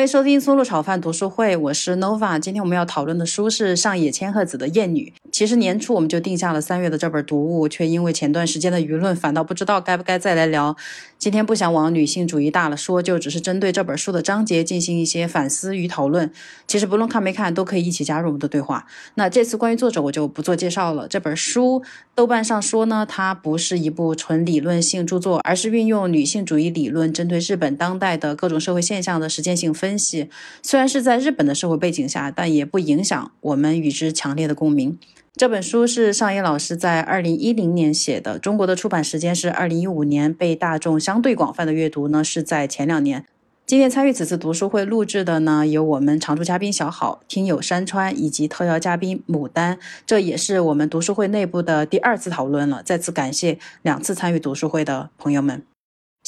[0.00, 2.40] 欢迎收听松露炒饭读书会，我是 Nova。
[2.40, 5.12] 今天我们要讨论的书是上野千鹤子的《艳女》。
[5.32, 10.76] 其实年初我们就定下了三月的这本读物，却因为前段时间的舆论，反倒不知道该不该再来聊。
[11.18, 16.30] 今天不想往女性主义大了说，就只是针对这本书的章节进行一些反思与讨论。
[16.66, 18.86] 其实不论看没看，都可以一起加入我们的对话。
[19.14, 21.06] 那这次关于作者，我就不做介绍了。
[21.06, 21.82] 这本书
[22.14, 29.72] 豆瓣上说呢，它不是一部纯理论性著作，而是运用女性主义理论，针对日本当代的各种社会现象的实践性。
[29.72, 30.30] 分析
[30.62, 34.98] 虽然是在日本的社会背景下，但也不影响我们与之强烈的共鸣。
[35.36, 43.24] 这本书是尚野老师在二零一零年写的，中国的出版时间是二零一五年，被大众相对广泛的阅读呢是在前两年。
[43.64, 52.82] 今天参与此次读书会录制的呢，有我们常驻嘉宾小好、听友山川以及特邀嘉宾牡丹，这也是我们读书会内部的第二次讨论了。
[52.82, 55.62] 再次感谢两次参与读书会的朋友们。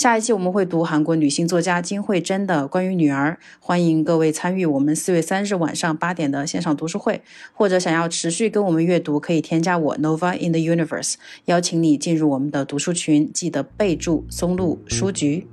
[0.03, 15.47] 下一期我们会读韩国女性作家金惠珍的《关于女儿》，欢迎各位参与我们四月三日晚上八点的线上读书会，或者想要持续跟我们阅读，可以添加我 Nova in the Universe，邀请你进入我们的读书群，记得备注松露书局。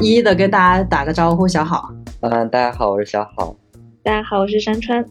[0.00, 1.94] 一一的跟大家打个招呼，小好。
[2.18, 3.54] 嗯，大家好，我是小好。
[4.02, 5.04] 大家好，我是山川。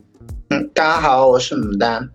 [0.49, 2.09] 嗯，大家好，我是牡丹。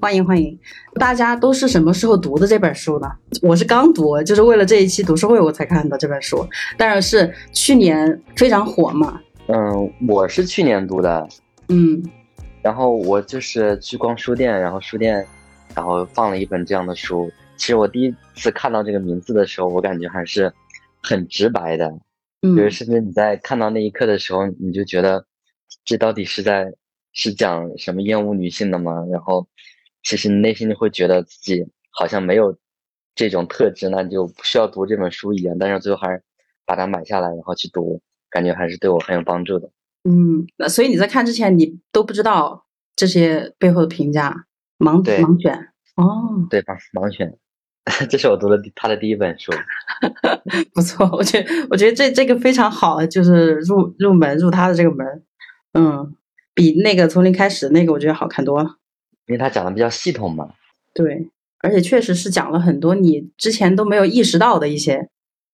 [0.00, 0.56] 欢迎欢迎，
[0.94, 3.10] 大家都是什么时候读的这本书呢？
[3.42, 6.46] 我是刚读，就是为了这一期读书会我才看的这本书，
[6.76, 9.20] 但是是去年非常火嘛。
[9.48, 11.28] 嗯，我是去年读的，
[11.68, 12.00] 嗯，
[12.62, 15.26] 然后我就是去逛书店，然后书店
[15.74, 17.28] 然后放了一本这样的书。
[17.56, 20.52] 其实我第一次看到这个名字的时候，我感觉还是
[21.02, 21.92] 很直白的，
[22.42, 25.24] 嗯，就是甚至你在看到那一刻的时候，你就觉得
[25.84, 26.72] 这到底是在
[27.12, 29.04] 是讲什么厌恶女性的吗？
[29.10, 29.44] 然后。
[30.02, 32.56] 其实内心就会觉得自己好像没有
[33.14, 35.56] 这种特质，那就不需要读这本书一样。
[35.58, 36.22] 但是最后还是
[36.64, 39.70] 把它买下来，然后去读，感觉还是对我很有帮助的。
[40.04, 42.66] 嗯，那所以你在看之前，你都不知道
[42.96, 44.46] 这些背后的评价，
[44.78, 47.36] 盲盲选哦，对吧盲选，
[48.08, 49.52] 这是我读的他的第一本书，
[50.72, 55.24] 不错，我觉得我觉得这这个非常好，就是入入门入他的这个门，
[55.72, 56.14] 嗯，
[56.54, 58.76] 比那个从零开始那个我觉得好看多了。
[59.28, 60.54] 因为他讲的比较系统嘛，
[60.94, 61.28] 对，
[61.60, 65.08] 而且确实是讲了很多你之前都没有意识到的一些，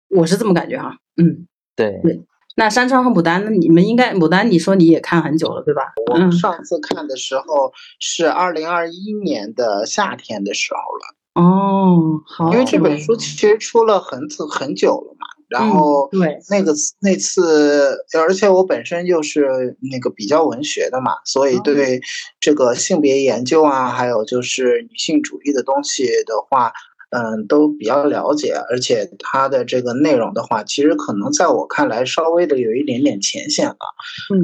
[0.10, 2.24] 我是这么感觉哈，嗯，对对。
[2.56, 5.94] 那山川和牡丹，那你们应该牡丹，你说你也看很久了对吧？
[6.12, 11.44] 我上次看的时候是二零二一年的夏天的时候了。
[11.44, 15.26] 哦，好，因为这本书其实出了很很很久了嘛。
[15.50, 22.02] 然后对那个那次，而且我本身就是那个比较文学的嘛，所以对
[22.40, 26.72] 这个性别研究啊，还有就是女性主义的东西的话。
[27.14, 33.78] 嗯，都比较了解，而且它的这个内容的话，其实可能在我看来稍微的有一点点浅显了。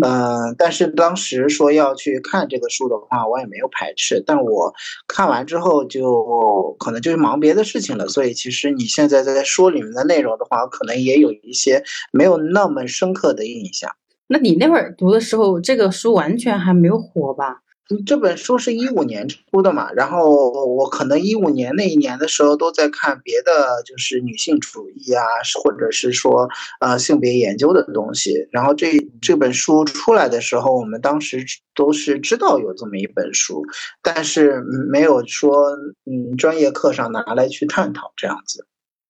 [0.03, 4.23] 嗯，但是当时说要去看这个书的话，我也没有排斥。
[4.25, 4.73] 但我
[5.07, 13.89] 看完之后就可能就是忙别的事情了，所以其实你现在在说里面的内容的话，可能也有一些没有那么深刻的印象。
[14.27, 17.61] 那你那会儿读的时候，这个书完全还没有火吧？
[18.05, 25.23] 这本书是一五年出的嘛，然后我可能一五年那一年的时候都在看别的，就是女性主义啊，
[25.63, 26.47] 或者是说
[26.81, 28.47] 呃性别研究的东西。
[28.51, 28.91] 然后这
[29.21, 33.63] 这本书出来的时候，我们当时都是知道有这么一本书，
[34.03, 34.61] 但是
[34.91, 35.71] 没有说
[36.05, 38.67] 嗯专业课上拿来去探讨这样子。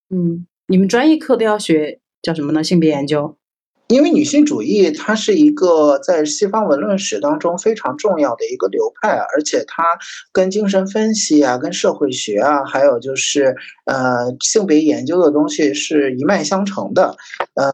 [0.09, 2.63] 嗯，你们专业课都要学叫什么呢？
[2.63, 3.38] 性别研究。
[3.89, 9.83] 因为女性主义它是一个在西方文论史当中非常重要的一个流派，而且它
[10.31, 13.55] 跟精神分析啊、跟社会学啊，还有就是
[13.85, 17.15] 呃性别研究的东西是一脉相承的。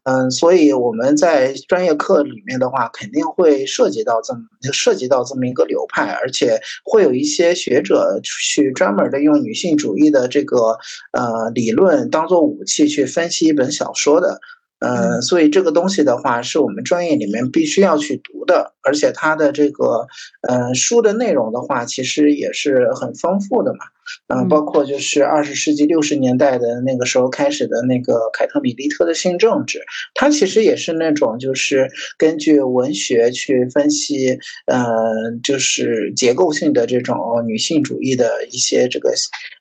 [0.06, 4.40] 嗯，所以我们在专业课里面的话，肯定会涉及到这么
[4.72, 10.78] 涉及到这么一个流派，而且会有一些学者去专门的用女性主义的这个
[11.12, 14.40] 呃理论当做武器去分析一本小说的。
[14.80, 20.08] 嗯，所以这个东西的话，是我们专业里面必须要去读的，而且它的这个，
[20.48, 23.80] 嗯，书的内容的话，其实也是很丰富的嘛。
[24.28, 29.80] 嗯，包括就是二十世纪六十年代的那个时候开始的那个凯特·米利特的性政治，
[30.14, 39.14] 它其实也是那种就是根据文学去分析，嗯，就是结构性的这种女性主义的一些这个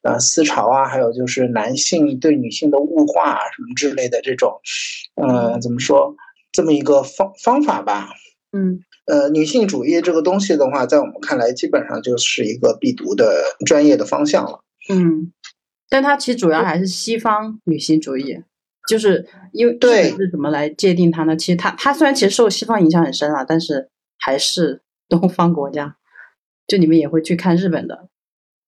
[0.02, 4.60] 呃思潮啊，还有就是男性对女性的物化啊什么之类的这种，
[5.16, 6.14] 嗯，怎么说
[6.52, 8.08] 这么一个方方法吧？
[8.52, 8.80] 嗯。
[9.06, 14.60] 呃，女性主义这个东西的话，在我们看来，基本上就是一个必读的专业的方向了。
[14.88, 15.32] 嗯，
[15.88, 18.42] 但它其实主要还是西方女性主义，
[18.88, 21.36] 就是因为对是怎么来界定它呢？
[21.36, 25.96] 其实它它虽然其实受西方影响很深啊，但是还是东方国家。
[26.66, 28.08] 就你们也会去看日本的，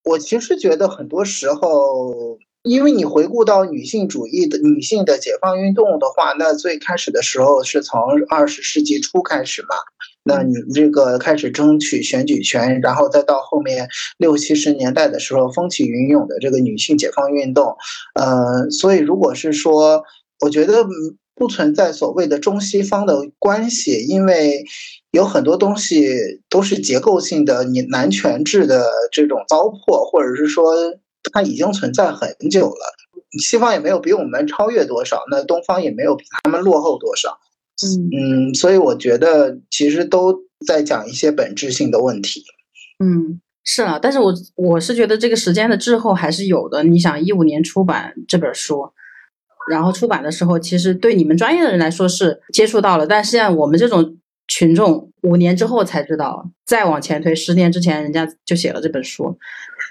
[0.03, 7.99] 我其实觉得很多时候，因为你回顾到女性主义的女性的解放运动的话，那最开始的时候是从
[8.29, 9.69] 二十世纪初开始嘛。
[10.27, 13.87] 那你这个开始争取选举权，然后再到后面
[14.17, 17.75] 六七十年代的时候，风起云涌的这个女性解放运动，
[18.13, 20.03] 呃，所以如果是说，
[20.41, 20.85] 我觉得
[21.33, 24.63] 不存在所谓的中西方的关系，因为
[25.11, 26.11] 有很多东西
[26.49, 30.73] 都是结构性的，你男权制的这种糟粕，或者是说
[31.31, 32.93] 它已经存在很久了，
[33.39, 37.39] 西方也没有比我们超越多少，那东方也没有比他们落后多少。
[37.85, 40.33] 嗯嗯，所以我觉得其实都
[40.65, 42.43] 在讲一些本质性的问题。
[43.03, 46.83] 嗯，是啊，但是我我是觉得这个时间的滞后还是有的。
[46.83, 48.89] 你想，一五年出版这本书，
[49.69, 59.37] 然后出版的时候，其实对你们专业的人来说是接触到了，但是像我们这种群众，五年之后才知道，再往前推十年之前，人家就写了这本书，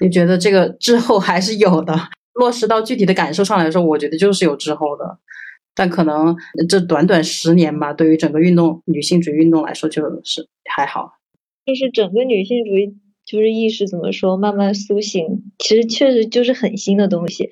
[0.01, 1.95] 你觉得这个滞后还是有的。
[2.35, 5.19] 落实到具体的感受上来说，我觉得就是有滞后的。
[5.77, 6.35] 但可能
[6.69, 11.13] 这短短十年吧，对于整个运动女性主义运动来说，就是还好。
[11.67, 12.97] 就是整个女性主义
[13.27, 17.51] 就是意识怎么说，慢慢苏醒，其实确实就是很新的东西，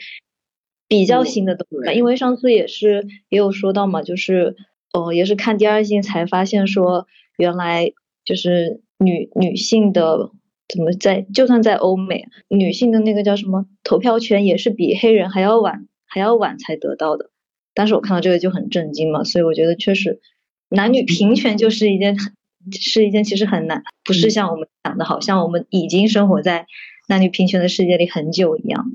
[0.88, 1.94] 比较新的东西。
[1.94, 4.56] 因为上次也是也有说到嘛，就是
[4.92, 7.06] 呃，也是看第二性才发现说，
[7.36, 7.92] 原来
[8.24, 10.30] 就是女女性的
[10.72, 17.30] 怎么在，就算在欧美，女性的那个叫什么投票权也是比黑人还要晚还要晚才得到的。
[17.74, 20.20] 当时我看到这个就很震惊嘛，所以我觉得确实，
[20.68, 22.32] 男女平权就是一件很
[22.72, 26.66] 是一件其实很难，不是像我们想的，好像我们已经生活在
[27.08, 28.86] 男女平权的世界里很久一样。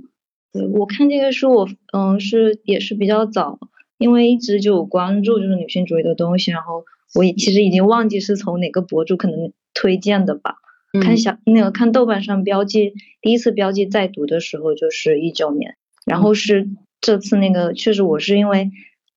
[0.51, 3.59] 对我看这个书，我嗯是也是比较早，
[3.97, 10.55] 因为一直就有关注就是女性主义的东西，然后我其实已经忘记是从哪个博主可能推荐的吧。
[11.01, 16.69] 看小那个看豆瓣上标记，第一次标记在读的时候就是一九年，然后是。
[17.01, 18.71] 这次那个确实，我是因为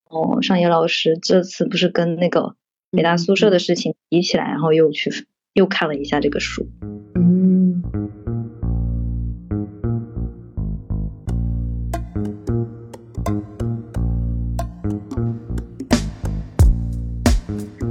[0.08, 2.54] 哦，上野老师这次不是跟那个
[2.92, 6.64] 北大宿舍的事情比起来，然后又去又看了一下这个书。
[7.16, 7.82] 嗯，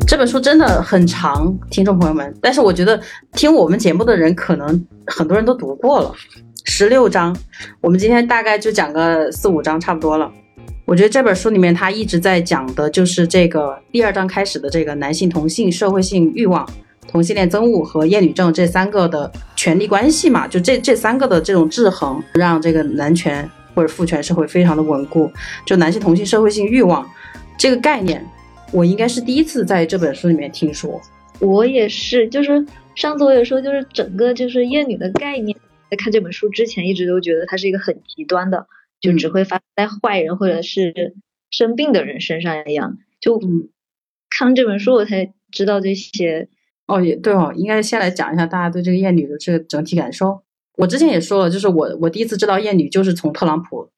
[0.08, 2.34] 这本书真的很长，听众朋友们。
[2.42, 3.00] 但是我觉得
[3.34, 6.16] 听我们节目的人，可能很多人都读过了。
[6.73, 7.35] 十六章，
[7.81, 10.31] 我们今天大概就讲个四五章，差不多了。
[10.85, 16.65] 我觉得这本书里面，它一直在讲的就是这个第二章开始的这个男性同性社会性欲望、
[17.09, 25.29] 同性恋憎恶和厌女症这三个的权力关系嘛，就这这三个的这种制衡，让这个男权或者父权社会非常的稳固。
[25.65, 27.06] 就男性同性社会性欲望
[27.57, 28.25] 这个概念，
[28.71, 31.00] 我应该是第一次在这本书里面听说。
[31.39, 32.65] 我也是，就是
[32.95, 35.53] 上次我也说，就是整个就是厌女的概念。
[35.92, 38.66] 在看这本书之前，一直都觉得它是一个很极端的，
[39.02, 41.18] 就只会发生在坏人或者是
[41.50, 42.98] 生病的人身上一样。
[43.20, 43.38] 就
[44.30, 46.48] 看了这本书，我才知道这些。
[46.88, 50.42] 哦，也对哦，应该先来讲一下大家对这个厌女的这个整体感受。
[50.78, 53.90] 我之前也说了，就是我我第一次知道厌女，就是从特朗普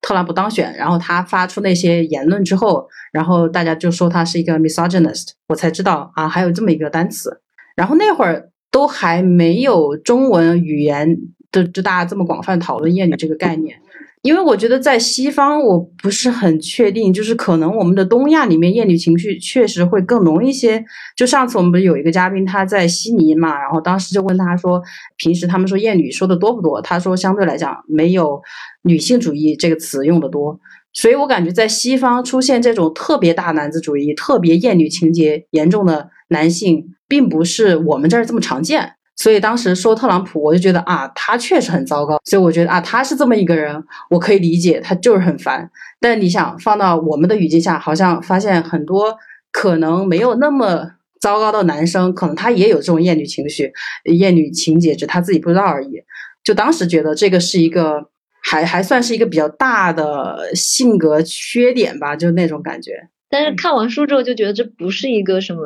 [0.00, 7.40] 特朗普当选，然后他发出那些言论之后，然后大家就说他是一个 misogynist，我才知道啊，还有这么一个单词。
[7.76, 8.50] 然后那会儿。
[8.70, 11.18] 都还没有中文语言
[11.50, 13.76] 的，就大家这么广泛讨论厌女这个概念，
[14.22, 20.84] 因为我觉得在西方，我不是很确定，就是可能我们的东亚里面厌女情绪确实会更浓一些。
[21.16, 24.82] 就上次我们不是有一个嘉宾他在悉尼嘛，然后当时就问他说，
[25.16, 26.82] 平时他们说厌女说的多不多？
[26.82, 28.40] 他说相对来讲没有
[28.82, 30.60] 女性主义这个词用的多。
[30.92, 36.94] 所以我感觉在西方出现这种特别大男子主义、特别厌女情节严重的男性。
[37.08, 42.20] 并不是我们这儿这么常见，所以当时说特朗普，我就觉得啊，他确实很糟糕。
[42.24, 45.68] 所以我觉得啊，他是这么一个人，我可以理解，他就是很烦。
[45.98, 49.16] 但你想放到我们的语境下，好像发现很多
[49.50, 53.72] 可能没有那么糟糕的男生，可能他也有这种厌女情绪、
[54.04, 56.02] 厌女情节，只他自己不知道而已。
[56.44, 58.10] 就当时觉得这个是一个
[58.42, 63.08] 还还算是一个比较大的性格缺点吧，就那种感觉。
[63.28, 65.62] 但是看完书之后，就觉得这不是一个什么。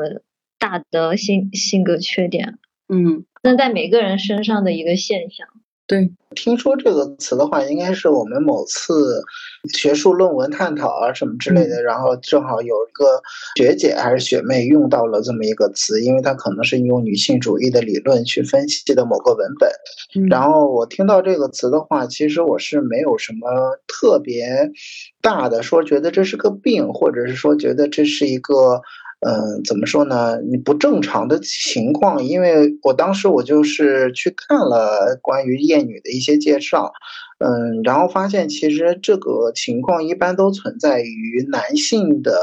[0.62, 5.48] 大的性性格缺点，嗯，那在每个人身上的一个现象。
[5.88, 9.24] 对，听说这个词的话，应该是我们某次
[9.74, 13.20] 学术论文探讨啊什么之类的，然后正好有一个
[13.56, 19.68] 学姐还是学妹用到了这么一个词，因为她可能是用女性主义的理论去分析的某个文本。
[20.30, 23.48] 然后我听到这个词的话，其实我是没有什么
[23.88, 24.46] 特别
[25.20, 28.80] 大的说觉得这是个病，或者是说觉得这是一个。
[29.24, 30.36] 嗯，怎么说呢？
[30.50, 36.92] 你不正常的情况，因为我当时我就是去看了关于厌女的一些介绍，
[37.38, 42.36] 嗯，然后发现其实这个情况一般都存在于男性的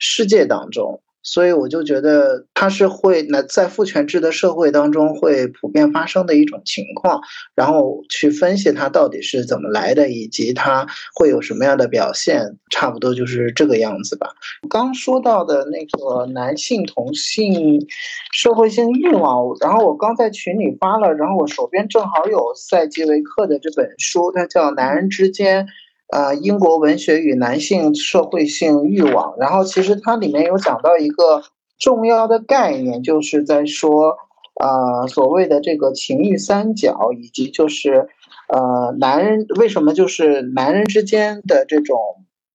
[0.00, 1.00] 世界当中。
[1.22, 7.20] 所以我就觉得它是会那在父权制的社会当中会普遍发生的一种情况，
[7.54, 14.28] 然后去分析它到底是怎么来的，以及它会有什么样的表现，差不多就是这个样子吧。
[14.70, 17.86] 刚说到的那个男性同性
[18.32, 25.66] 社会性欲望，然后我刚在群里发了，然后我手边正好有塞基维克的这本书，它叫《男人之间》。
[26.12, 31.42] 呃，英国文学与男性社会性欲望，然后其实它里面有讲到一个
[31.78, 34.16] 重要的概念，就是在说，
[34.60, 38.08] 呃，所谓的这个情欲三角，以及就是，
[38.48, 41.96] 呃，男人为什么就是男人之间的这种。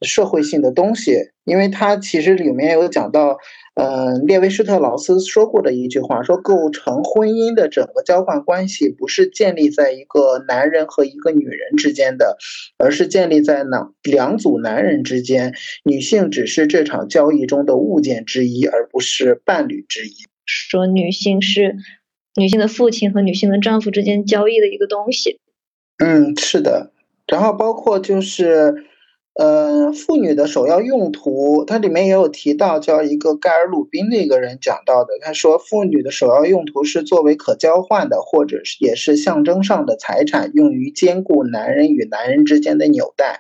[0.05, 3.37] 社会性的东西，因为它其实里面有讲到，
[3.75, 12.37] 嗯，列维施特劳斯说过的一句话，说构成婚姻的整个交换关系不是建立在一个男人和一个女人之间的，
[12.77, 20.13] 而是建立在两两组男人之间，女性只是这场交易中的物件之一，而不是伴侣之一。
[20.45, 21.75] 说女性是
[22.35, 25.39] 女性的父亲和女性的丈夫之间交易的一个东西。
[25.97, 26.91] 嗯，是的，
[27.25, 28.85] 然后包括就是。
[29.35, 35.13] 呃，妇女的首要用途，它里面也有提到，叫一个盖尔鲁宾的一个人讲到的。
[35.21, 43.39] 他说，妇女的首要用途是作为可交换的，或者是也是象征上的财产，用于兼顾男人与男人之间的纽带。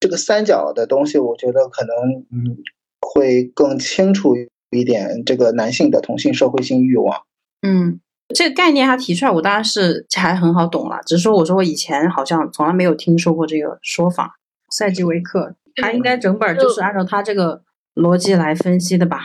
[0.00, 1.96] 这个三角的东西，我觉得可能
[2.32, 2.58] 嗯
[3.00, 4.34] 会更清楚
[4.72, 5.22] 一点。
[5.24, 7.22] 这个男性的同性社会性欲望，
[7.62, 8.00] 嗯，
[8.34, 10.98] 这个概念他提出来，我当然是还很好懂了。
[11.06, 14.34] 只是说，我说我以前好像从来没有听说过这个说法。
[14.70, 17.62] 赛吉维克，他应该整本就是按照他这个
[17.94, 19.20] 逻辑来分析的吧？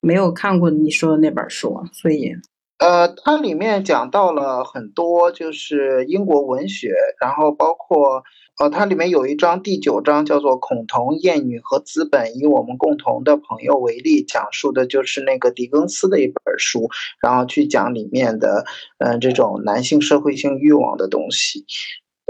[0.00, 2.32] 没有看过你说的那本书，所以，
[2.78, 8.22] 呃，它里面讲到了很多，就是英国文学，然后包括，
[8.58, 16.88] 呃，它里面有一章第九章叫做《孔同、厌女和资本以我们共同的朋友为例》，讲述的就是那个狄更斯的一本书，
[17.20, 18.64] 然后去讲里面的，
[19.00, 21.66] 嗯，这种男性社会性欲望的东西。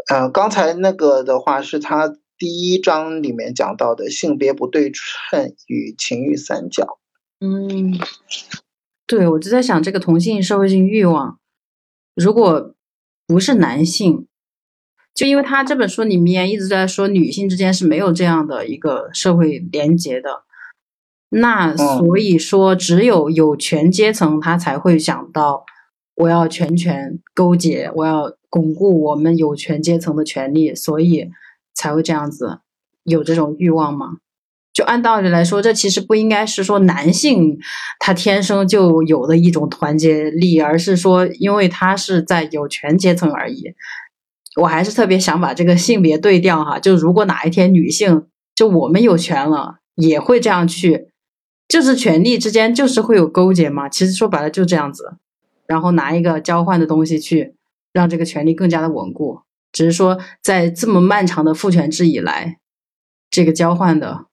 [0.08, 6.98] 嗯，刚才那个的话是他第一章里面讲到的性别不对称与情欲三角。
[7.40, 7.98] 嗯，
[9.06, 11.38] 对，我就在想这个同性社会性欲望，
[12.14, 12.74] 如果
[13.26, 14.26] 不是男性，
[15.14, 20.44] 就因为他这本书里面一直在说女性之间是没有这样的一个社会连结的，
[21.28, 25.64] 那所以说只有有权阶层他才会想到
[26.14, 28.34] 我要全权勾结，我要。
[28.50, 31.30] 巩固我们有权阶层的权利，所以
[31.72, 32.58] 才会这样子
[33.04, 34.18] 有这种欲望吗？
[34.72, 37.58] 就按道理来说，这其实不应该是说男性
[37.98, 43.74] 他天生就有的一种团结力，而是说因为他是在有权阶层而已。
[44.60, 51.08] 我还是特别想把这个性别对调哈，就如果哪一天女性就我们有权了，也会这样去，
[51.68, 53.88] 就是权力之间就是会有勾结嘛。
[53.88, 55.14] 其实说白了就这样子，
[55.66, 57.54] 然后拿一个交换的东西去。
[57.92, 59.40] 让这个权利更加的稳固，
[59.72, 62.58] 只是说在这么漫长的父权制以来，
[63.30, 64.26] 这个交换的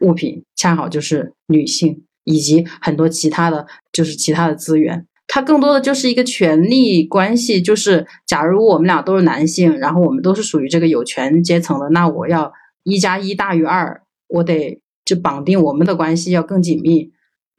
[0.00, 7.60] 物品恰好就是女性以及很多其他的就是其他的资源，它更多的就是一个权力关系。
[7.60, 17.12] 就是假如我们俩都是男性，然后我们都是属于这个有权阶层的，那我要一加一大于二，我得就绑定我们的关系要更紧密。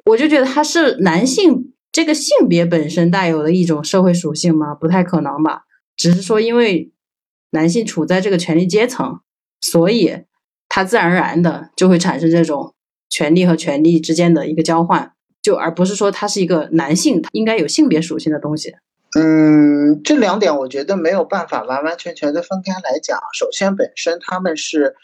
[0.06, 1.74] 我就觉得他是男性。
[1.96, 4.76] 这个性别本身带有的一种社会属性吗？
[4.76, 5.62] 不太可能吧。
[5.96, 6.92] 只是说，因为
[7.52, 9.22] 男性处在这个权力阶层，
[9.62, 10.24] 所以
[10.68, 12.76] 他自然而然的就会产生这种
[13.10, 18.76] 权力和权力之间的一个交换，就而不是说他是一个男性他应该有性别属性的东西。
[19.18, 23.18] 嗯，这两点我觉得没有办法完完全全的分开来讲。
[23.34, 24.96] 首先，本身他们是。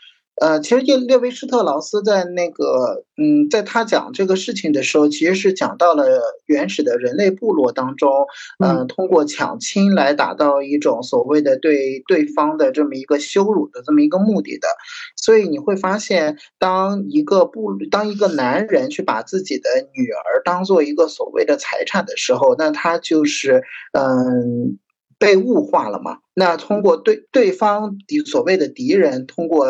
[0.42, 6.04] 呃，其实列列维施特劳斯在那个，嗯，在他讲这个事情的时候，其实是讲到了
[6.48, 8.26] 原始的人类部落当中，
[8.58, 14.68] 嗯，通过抢亲来达到一种所谓的对对方的这么一个羞辱的这么一个目的的。
[15.16, 23.62] 所以你会发现，当一个部，当一个男人去把自己的女儿当做一个所谓的财产的时候，那他就是，
[23.94, 24.80] 嗯。
[25.22, 26.18] 被物化了嘛？
[26.34, 29.66] 那通过对对方敌所谓的敌人，通过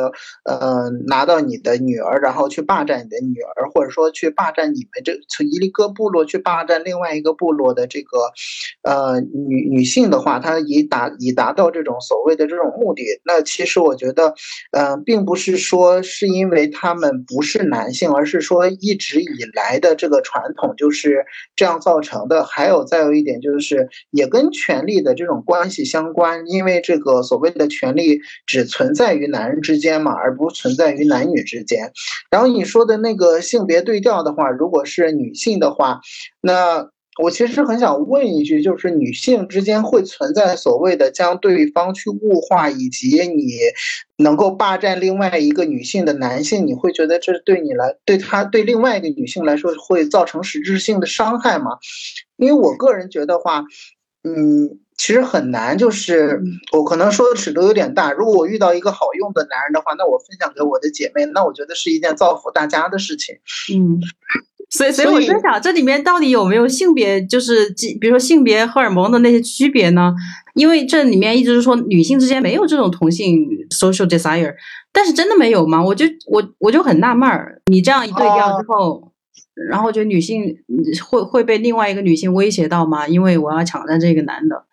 [0.46, 8.20] 呃拿到你的女儿，然后去霸占你的女儿，或者说去霸占你们这从一个部落去霸占另外一个部落的这个
[8.84, 13.03] 呃女女性的话，她以达以达到这种所谓的这种目的。
[13.25, 14.34] 那其实我觉得，
[14.72, 21.25] 呃，并不是说是因为他们不是男性，而是说一直以来的这个传统就是
[21.56, 22.46] 这样造成的。
[22.46, 26.46] 还有再有一点就是，也跟权力的这种关系相关。
[26.51, 31.91] 因为这个所谓的权利只存在于男人之间嘛，而不存在于男女之间。
[32.29, 36.01] 然后你说的那个性别对调的话，如果是女性的话，
[36.41, 36.89] 那
[37.22, 43.51] 我其实很想问一句，就是女性之间会存在所谓的将对方去物化，以及你
[44.17, 51.77] 能够霸占另外一个女性的男性，你会觉得这对你来，对他对另外一个女性来说会造成实质性的伤害吗？
[52.38, 53.65] 因为我个人觉得话，
[54.24, 54.79] 嗯。
[55.01, 56.39] 其实很难，就是
[56.74, 58.12] 我可能说的尺度有点大。
[58.12, 63.34] 如果我遇到一个好用的男人的话，那我分享给我的姐妹，那我觉得是一件造福大家的事情。
[63.74, 64.00] 嗯，
[64.70, 70.13] 所以所以我在想，这里面到底有没有性别，就是比如说性别荷尔蒙的那些区别呢？
[70.53, 74.53] 因为这里面一直是说女性之间没有这种同性 social desire，
[74.93, 75.84] 但是真的没有吗？
[75.84, 79.12] 我就我我就很纳闷儿，你这样一对调之后，
[79.67, 80.55] 然后就女性
[81.10, 83.08] 会会被另外一个女性威胁到吗？
[83.08, 84.65] 因为我要抢占这个男的。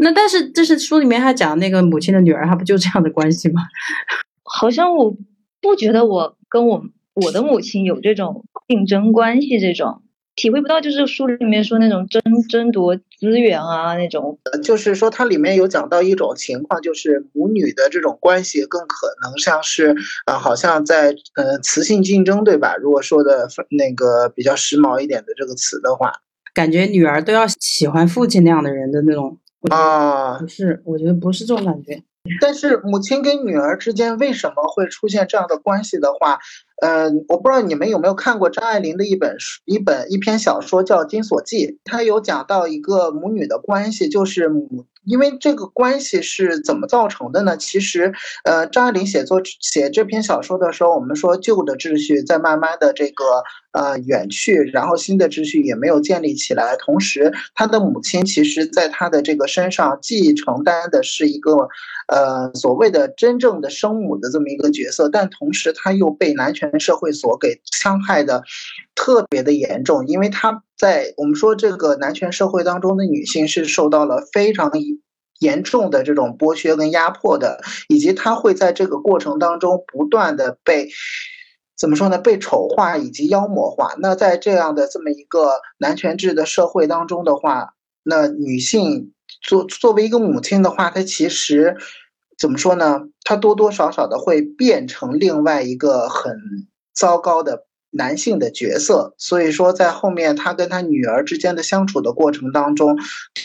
[0.00, 3.62] 那但是这是书里面还讲那个母亲的女儿，她不就这样的关系吗？
[4.44, 5.16] 好像我
[5.60, 6.82] 不觉得我跟我
[7.14, 10.02] 我的母亲有这种竞争关系，这种
[10.36, 10.80] 体会不到。
[10.80, 14.38] 就是书里面说那种争争夺资源啊，那种。
[14.62, 22.76] 就是说它里面有讲到一种情况，就是母女的这种关系更可能像是啊，好像在呃雌性竞争，对吧？
[22.76, 26.12] 如果说的那个比较时髦一点的这个词的话，
[26.54, 29.36] 感觉女儿都要喜欢父亲那样的人的那种。
[29.70, 32.02] 啊，不是，我觉得不是这种感觉。
[32.40, 36.38] 但是母亲跟女儿之间为什么会出现这样的关系的话，
[36.80, 44.86] 嗯，我不知道你们有没有看过张爱玲的一本书，一本一篇小说叫《金锁记》，它有讲到一个母女的关系，就是母。
[45.04, 47.56] 因为这个关系是怎么造成的呢？
[47.56, 48.12] 其实，
[48.44, 53.24] 呃，张爱玲写作写这篇小说的时候，我们说旧的秩序在慢慢的这个
[53.72, 56.76] 呃远去，然后新的秩序也没有建立起来。
[56.76, 61.56] 同时，她的母亲其实在她的这个身上既承担的是一个
[62.08, 68.42] 呃所谓的真正的生母的这么一个角色，但同时她又被男权社会所给伤害的
[68.94, 70.62] 特别的严重，因为她。
[70.78, 74.70] 在我们说这个男权社会当中的女性是受到了非常
[75.40, 80.88] 严重的这种剥削跟压迫的，以及她会在这个过程当中不断的被
[81.76, 82.16] 怎么说呢？
[82.16, 83.92] 被丑化以及妖魔化。
[83.98, 91.76] 那在这样的这么一个男权制的社会当中的话，那女性作作为一个母亲的话，她其实
[92.38, 93.00] 怎么说呢？
[93.24, 96.36] 他多多少少的会变成另外一个很
[96.94, 97.64] 糟糕的。
[97.90, 102.98] 男性的角色，所以说在后面他跟他女儿之间的相处的过程当中，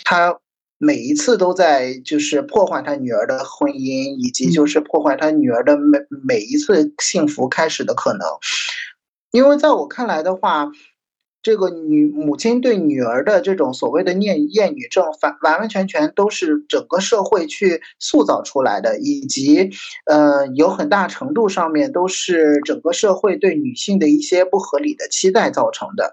[0.03, 0.37] 他
[0.77, 8.27] 每一次都在就是破坏他女儿的婚姻，以及就是破坏他女儿的每每一次幸福开始的可能，
[9.31, 10.69] 因为在我看来的话。
[11.43, 19.69] 这个女母亲对女儿的这种所谓的厌厌女症，反完完全全都是整个社会去塑造出来的，以及，
[20.05, 26.11] 呃，有很大程度上面都是整个社会对女性的一些不合理的期待造成的。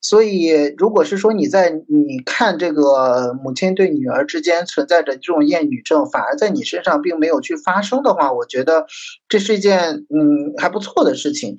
[0.00, 8.86] 所以，如果是说你在你看这个母亲对女儿之间存在着这种厌女症，反而在你身上并没有去发生的话，我觉得
[9.28, 11.54] 这是一件嗯还不错的事情。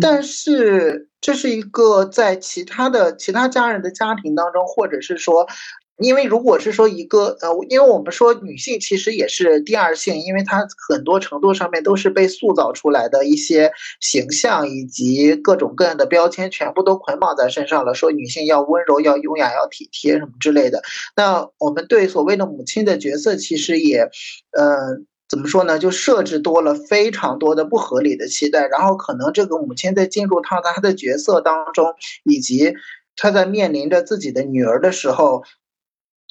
[0.00, 5.46] 但是这是一个在其他的其他家人的家庭当中，或者是说，
[5.98, 17.94] 因为如果是说一个呃，因为我们说女性其实也是第二性，因为她很多程度上面都是被塑造出来的一些形象以及各种各样的标签，全部都捆绑在身上了。
[17.94, 20.82] 说女性要温柔、要优雅、要体贴什么之类的。
[21.14, 24.08] 那我们对所谓的母亲的角色，其实也，
[24.58, 25.06] 嗯。
[25.30, 25.78] 怎么说呢？
[25.78, 32.74] 就设置多了非常多的不合理的期待，然后可能这个母亲在进入到她的角色当中，以及
[33.16, 35.44] 她在面临着自己的女儿的时候，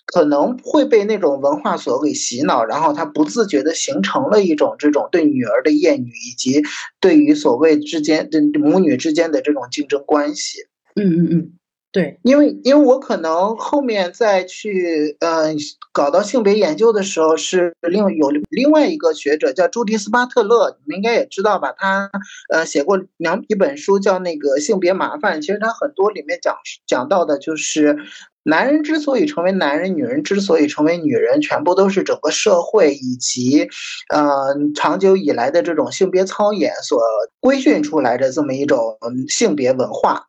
[0.05, 6.61] 可能会被那种文化所给洗脑，然后她不自觉的形成了一种这种对女儿的厌女，以及
[6.99, 10.59] 对于所谓之间母女之间的这种竞争关系。
[10.95, 11.58] 嗯嗯嗯。
[11.91, 15.57] 对，因为因为我可能后面再去嗯
[15.91, 21.73] 搞到性别研究的时候，是另有另外一个学者叫朱迪斯巴特勒，你们应该也知道吧？
[21.75, 22.07] 他
[22.53, 27.97] 呃写过两一本书叫那个性别麻烦，其实他很多里面讲讲到的就是
[28.43, 33.67] 男人之所以成为男人，女人之所以成为女人，全部都是整个社会以及，
[34.13, 37.01] 呃，长久以来的这种性别操演所
[37.39, 38.95] 规训出来的这么一种
[39.27, 40.27] 性别文化。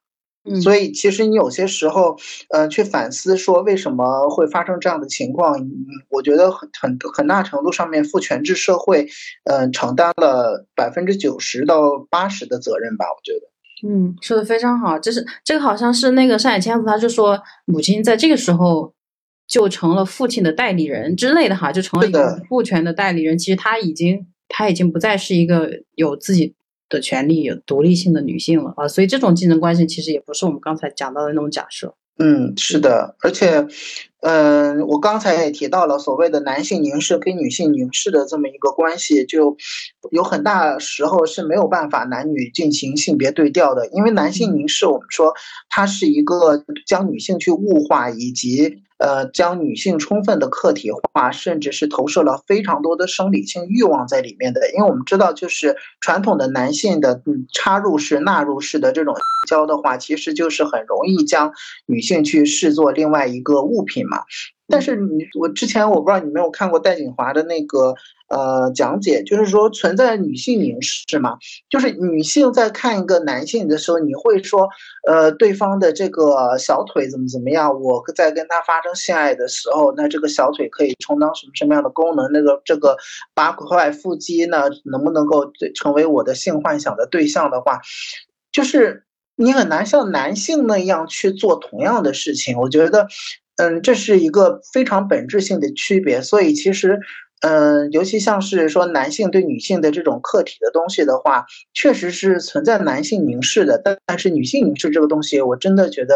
[0.63, 2.17] 所以，其实你有些时候，
[2.49, 5.55] 呃，去反思说为什么会发生这样的情况，
[6.09, 9.07] 我觉得很很很大程度上面父权制社会，
[9.45, 13.51] 嗯，承担了百分之九十到八十的责任吧，我觉得。
[13.87, 18.93] 嗯，说的非常好，就是这个好像是那个上野千鹤子，他就说母亲在这个时候
[19.47, 23.39] 就成了父亲的代理人之类的哈，就成了一个父权的代理人。
[23.39, 26.55] 其实他已经他已经不再是一个有自己
[26.91, 31.95] 的权利、有独立性的女性了啊，所以这种竞争关系其实也不是我们刚才讲到的那种假设。
[32.19, 33.67] 嗯，是的，而且，
[34.21, 39.57] 嗯，我刚才也提到了所谓的男性凝视跟女性凝视的这么一个关系，就
[40.11, 45.33] 有很大时候是没有办法男女进行性别对调的，因为男性凝视，我们说
[45.69, 48.83] 它是一个将女性去物化以及。
[49.01, 54.71] 呃，将女性充分的客体化，甚至是投射了非常多的生理性欲望在里面的。
[54.75, 59.17] 因为我们知道，就是传统的男性的嗯插入式、纳入式的这种
[59.49, 61.51] 交的话，其实就是很容易将
[61.87, 64.19] 女性去视作另外一个物品嘛。
[64.73, 67.93] 但是你我之前我不知道你没有看过戴锦华的那个
[68.29, 71.37] 呃讲解，就是说存在女性凝视嘛，
[71.69, 74.69] 就是女性在看一个男性的时候，你会说
[75.09, 82.31] 呃对方的这个小腿怎么怎么样，我在跟他发生性爱的时候，那这个小腿可以充当什么什么样的功能？
[82.31, 82.97] 那个这个
[83.35, 87.81] 八块腹肌呢，能不能够成为我的性幻想的对象的话，
[88.53, 89.03] 就是
[89.35, 93.09] 你很难像男性那样去做同样的事情，我觉得。
[93.61, 96.99] 嗯，这是一个非常本质性的区别，所以其实，
[97.43, 101.45] 嗯，尤其像是说男性对女性的这种客体的东西的话，
[101.75, 106.15] 确实是存在男性凝视的，但但是女性凝视这个东西，我真的觉得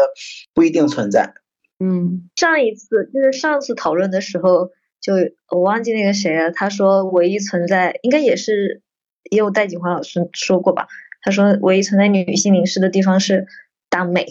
[0.55, 1.35] 不一定存在。
[1.79, 5.13] 嗯，上一次就是上次讨论的时候，就
[5.51, 8.81] 我忘记那个谁了，他说唯一存在应该也是
[9.29, 10.87] 也有戴锦华老师说过吧，
[11.21, 13.45] 他说唯一存在女性凝视的地方是
[13.91, 14.25] 耽美。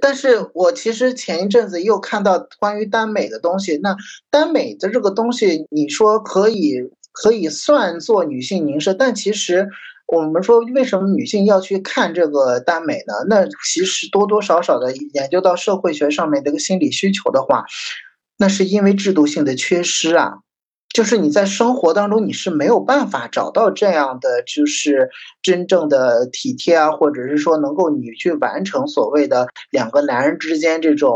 [0.00, 3.96] 但是我其实前一阵子又看到关于耽美的东西，那
[4.30, 6.74] 耽美的这个东西，你说可以
[7.12, 9.68] 可以算作女性凝视，但其实
[10.06, 13.14] 我们说为什么女性要去看这个耽美呢？
[13.28, 17.64] 那其实多多少少的研究到社会学上面这个心理需求的话，
[18.38, 20.34] 那是因为制度性的缺失啊。
[20.96, 25.10] 就是你在生活当中，你是没有办法找到这样的，就是
[25.42, 31.14] 真正的体贴啊，或者是说能够你去完成所谓的两个男人之间这种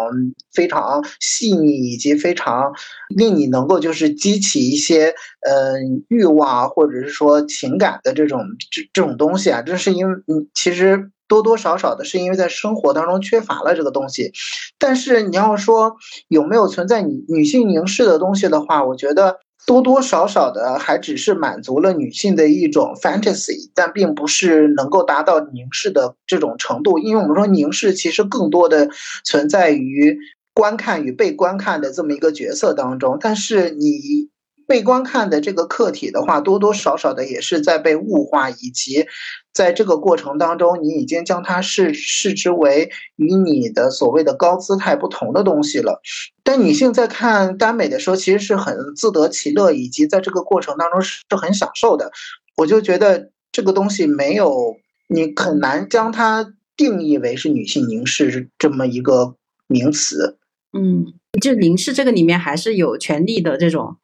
[0.53, 2.75] 非常细腻以及非常
[3.09, 5.15] 令你能够就是激起一些
[5.49, 14.31] 嗯欲望啊或者是说情感的这种这这种东西啊，这是因为你其实多多少少的是因为在生活当中缺乏了这个东西。
[14.79, 15.97] 但是你要说
[16.29, 19.39] 有没有存在女女性凝视的东西的话，我觉得。
[19.71, 26.99] 多多少少的还只是满足了女性的一种 fantasy，但并不是能够达到凝视的这种程度。
[26.99, 28.89] 因为我们说凝视其实更多的
[29.25, 30.19] 存在于
[30.53, 34.29] 观看与被观看的这么一个角色当中，但是你。
[34.67, 39.05] 被观看的这个客体的话，多多少少的也是在被物化，以及
[39.53, 46.01] 在这个过程当中，你已经将它视视之为与你的所谓的高姿态不同的东西了。
[46.45, 52.11] 但女性在看耽美的时候，其实是很自得其乐，以及在这个过程当中是很享受的。
[52.57, 54.77] 我就觉得这个东西没有
[55.09, 59.35] 你很难将它定义为是女性凝视这么一个
[59.67, 60.39] 名词。
[60.73, 61.07] 嗯，
[61.41, 63.97] 就凝视这个里面还是有权利的这种。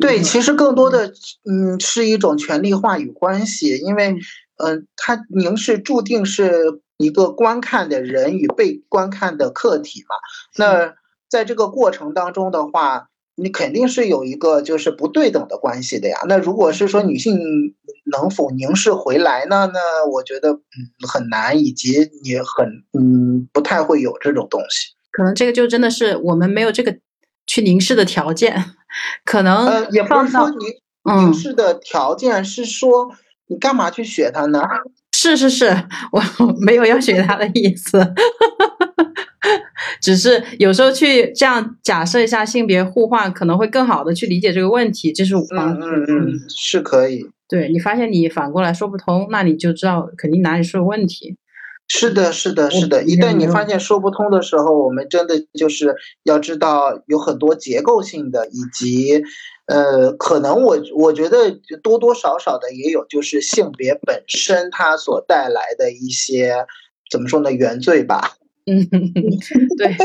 [0.00, 1.12] 对，其实更多的，
[1.50, 4.14] 嗯，是一种权力话语关系，因为，
[4.62, 10.16] 嗯，它凝视注定是一个观看的人与被观看的客体嘛。
[10.56, 10.94] 那
[11.28, 16.18] 在这个过程当中的话，你肯定是有一个就是不对等的关系的呀。
[16.28, 17.38] 那如果是说女性
[18.10, 19.70] 能否凝视回来呢？
[19.72, 20.60] 那我觉得，嗯，
[21.08, 22.66] 很难，以及你很，
[22.98, 24.94] 嗯，不太会有这种东西。
[25.10, 26.96] 可能这个就真的是我们没有这个。
[27.44, 28.54] 去凝视的条件，
[29.26, 30.58] 可能呃，也不是说凝
[31.16, 33.10] 凝视的条件是说
[33.52, 34.62] 你干嘛去学它呢？
[35.14, 35.66] 是是是，
[36.10, 36.20] 我
[36.60, 38.00] 没有要学它的意思，
[40.00, 45.12] 只是有时候去这样假设一下性别互换，可能会更好的去理解这个问题。
[45.12, 47.26] 这是我嗯嗯嗯，是可以。
[47.48, 51.36] 对你发现你反过来说不通，那你就知道肯定哪里是有问题。
[51.88, 53.04] 是的，是的，是的。
[53.04, 59.22] 一旦你发现说不通的时候，我们真的就是要知道有很多结构性的，以及，
[59.66, 61.50] 呃，可能我我觉得
[61.82, 66.54] 多多少少的也有，就是性别本身它所带来的一些
[67.10, 68.32] 怎么说呢原罪吧。
[68.66, 68.86] 嗯，
[69.78, 69.96] 对，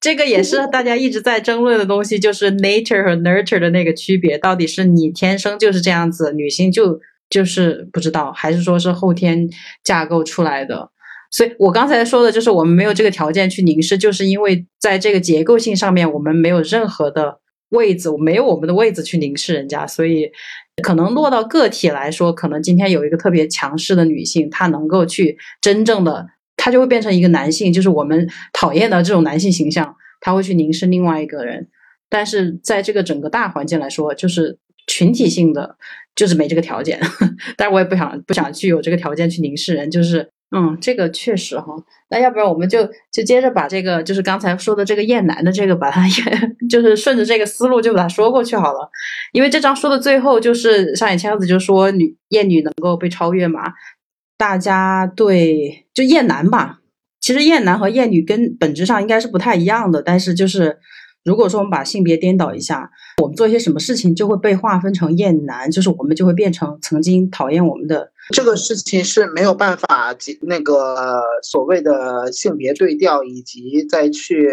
[0.00, 9.48] 这个也是大家一直在争论的东西，就是 nature 和 nurture 的那个区别，到底是你天生就是这样子，女性就就是不知道，还是说是后天
[9.84, 10.90] 架构出来的？
[11.30, 17.38] 所以我刚才说的就是我们没有这个条件去凝视，就是因为在这个结构性上面，我们没有任何的
[17.72, 20.30] 位置，没有我们的位置去凝视人家，所以
[20.82, 26.26] 可能落到个体来说，可能今天有一个特别强势的女性，她能够去真正的。
[26.54, 31.66] 他就会变成一个男性，就是我们讨厌的这种男性形象，他会去凝视另外一个人。
[32.08, 34.56] 但是在这个整个大环境来说，就是
[34.86, 35.76] 群体性的，
[36.14, 37.00] 就是没这个条件。
[37.56, 41.74] 但是我也不想不想去有这个条件去凝视人，就是嗯，这个确实哈。
[42.10, 46.04] 那要不然我们就就接着把这个就是刚才说的这个厌男的这个，把它
[46.68, 48.90] 就是顺着这个思路就把它说过去好了。
[49.32, 53.62] 因为这章说的最后就是上野千鹤子就说女厌女能够被超越嘛。
[54.36, 56.80] 大家对就厌男吧，
[57.18, 60.02] 其实厌男和厌女跟本质上应该是不太一样的。
[60.02, 60.76] 但是就是
[61.24, 62.90] 如果说我们把性别颠倒一下，
[63.22, 68.11] 我们做一些什么事情就会被划分成厌男，就是我们就会变成曾经讨厌我们的。
[68.30, 74.48] 这个事情是没有办法那个所谓的性别对调，以及再去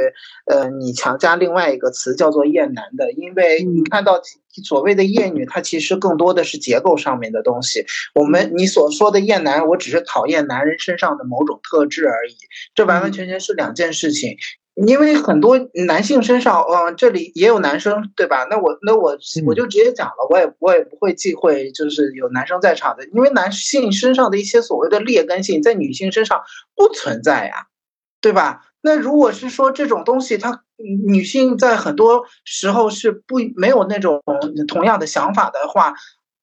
[0.46, 4.20] 呃你强加另外一个词叫做厌男的，因为你看到
[4.64, 7.86] 所谓的厌女，它其实更多的是结构上面的东西。
[8.16, 12.36] 我们你所说的厌男，我只是讨厌男人身上的某种特质而已，
[12.74, 14.36] 这完完全全是两件事情。
[14.88, 18.46] 因为很多男性身上，嗯，这里也有男生，对吧？
[18.50, 26.42] 那我那我我就直接讲了，我也我也不会忌讳，就是有男生在场的，因为男性身上的一些所谓的劣根性，在女性身上
[26.76, 27.68] 不存在呀，
[28.22, 28.62] 对吧？
[28.82, 34.22] 那如果是说这种东西，它女性在很多时候是不没有那种
[34.68, 35.94] 同样的想法的话，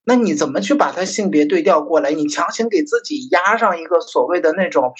[0.04, 2.10] 那你怎么去把它性别对调过来？
[2.10, 4.92] 你强行给自己压上一个所谓的那种。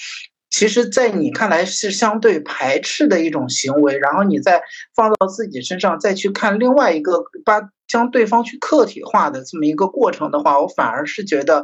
[0.49, 4.61] 其实，在你看来是相对排斥的一种行为，然后你再
[4.95, 11.63] 放到自己身上，再去看另外一个，把将对方去客体化的这么一个过程的话，我反而是觉得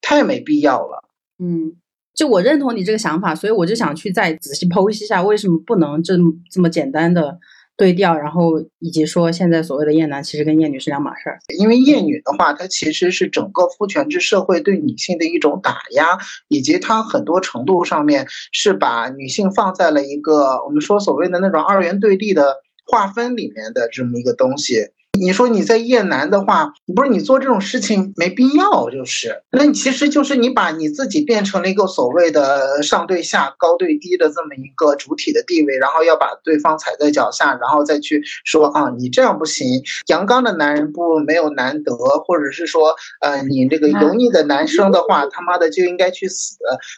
[0.00, 1.04] 太没必要了。
[1.38, 1.72] 嗯，
[2.14, 7.38] 就我认同你这个想法，所以我就想去再仔细剖析一下，为什么不能这么这么简单的。
[7.82, 11.40] 对调，然后以及说现在所谓的厌男，其实跟厌女是两码事儿。
[11.58, 16.16] 因为厌女的话，它其实是整个父权制社会对女性的一种打压，
[16.46, 24.76] 以及它很多程度上面是把女性放在了一个我们说所谓的那种二元对立的划分里面的这么一个东西。
[25.18, 46.56] 你说你在厌男的话，不是你做这种事情没必要，就是，那你其实就是你把你自己变成了一个所谓的上对下、高对低的这么一个主体的地位，然后要把对方踩在脚下，然后再去说啊，你这样不行，阳刚的男人不没有难得，或者是说，呃，你这个油腻的男生的话，他妈的就应该去死，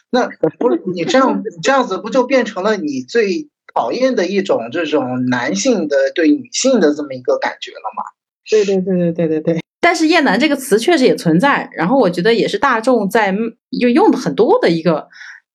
[0.09, 8.03] 那不是你这样这样子不就变成了你最讨厌的一种这种男性的对女性的这么一个感觉了嘛？
[8.49, 13.35] 对对对对对对对，但是“厌男”这个词确实也存在，然后我觉得也是大众在
[13.71, 15.07] 用用的很多的一个，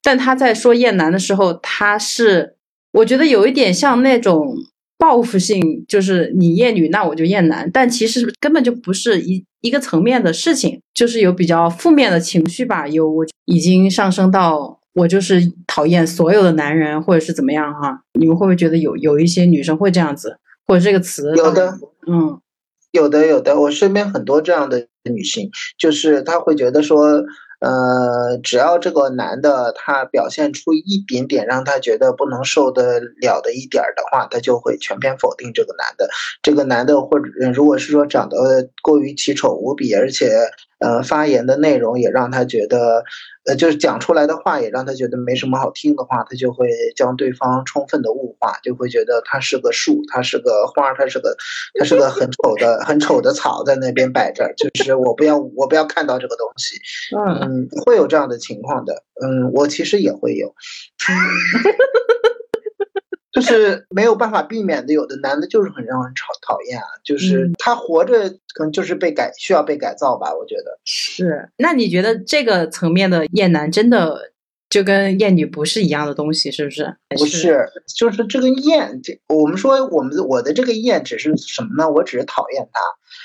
[0.03, 2.57] 但他在说“厌男”的时候，他是
[2.91, 4.55] 我觉得有一点像那种
[4.97, 18.01] 报复性，就是你厌女，那我就厌男，但其实根本就不是一一个层面的事情，就是有比较负面的情绪吧，有我已经上升到我就是讨厌所有的男人，或者是怎么样哈？
[18.19, 21.77] 你们会不会觉得有有一些女生会这样子，或者这个词有的，
[22.07, 22.39] 嗯。
[22.91, 25.49] 有的有的，我身边很多这样的女性，
[25.79, 27.23] 就是她会觉得说，
[27.61, 36.09] 呃，只要这个男的他表现出一点点让她觉得不能受得了的一点儿的话，她就会全篇否定这个男的。
[36.41, 40.29] 这个男的或者如果是说长得过于奇丑无比，而且
[40.81, 43.03] 呃发言的内容也让他觉得。
[43.43, 51.35] 呃，就是讲出来的话也让他觉得没什么好听的话，他就会将对方充分的物化，就会觉得他是个树，他是个花，他是个，
[51.79, 56.75] 他是个很丑的、很丑的草在那边摆着，就是我不要，我不要看到这个东西。
[57.17, 59.01] 嗯，会有这样的情况的。
[59.23, 60.53] 嗯，我其实也会有。
[63.31, 71.49] 就是没有办法避免的，有的男的就是很让人讨讨厌啊，就是他活着可能就是被改需要被改造吧，我觉得是。
[71.57, 74.33] 那你觉得这个层面的厌男真的
[74.69, 76.93] 就跟厌女不是一样的东西，是不是？
[77.17, 77.65] 不是，
[77.95, 81.89] 就是这个厌，这我们说我们我的这个厌只是什么呢？
[81.89, 82.81] 我只是讨厌他，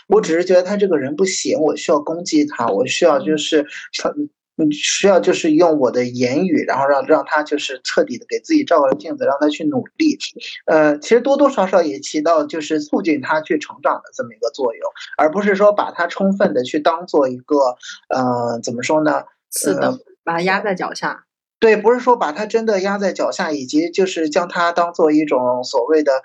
[0.08, 3.66] 我只是觉得他这个人不行，我需要攻击他，我需要就是
[4.02, 4.14] 他。
[4.56, 10.18] 你需要就是用我的言语，然后让让他就是彻底的给自己照个镜子，让他去努力。
[10.64, 14.82] 呃，其实多多少少也起到就是促进他去成长的这么一个作用，
[15.18, 17.76] 而不是说把他充分的去当做一个
[18.08, 19.24] 呃怎么说呢？
[19.52, 21.24] 是的，把他压在脚下。
[21.58, 26.22] 对，不是说把他真的压在脚下，以及就是将他当做一种所谓的。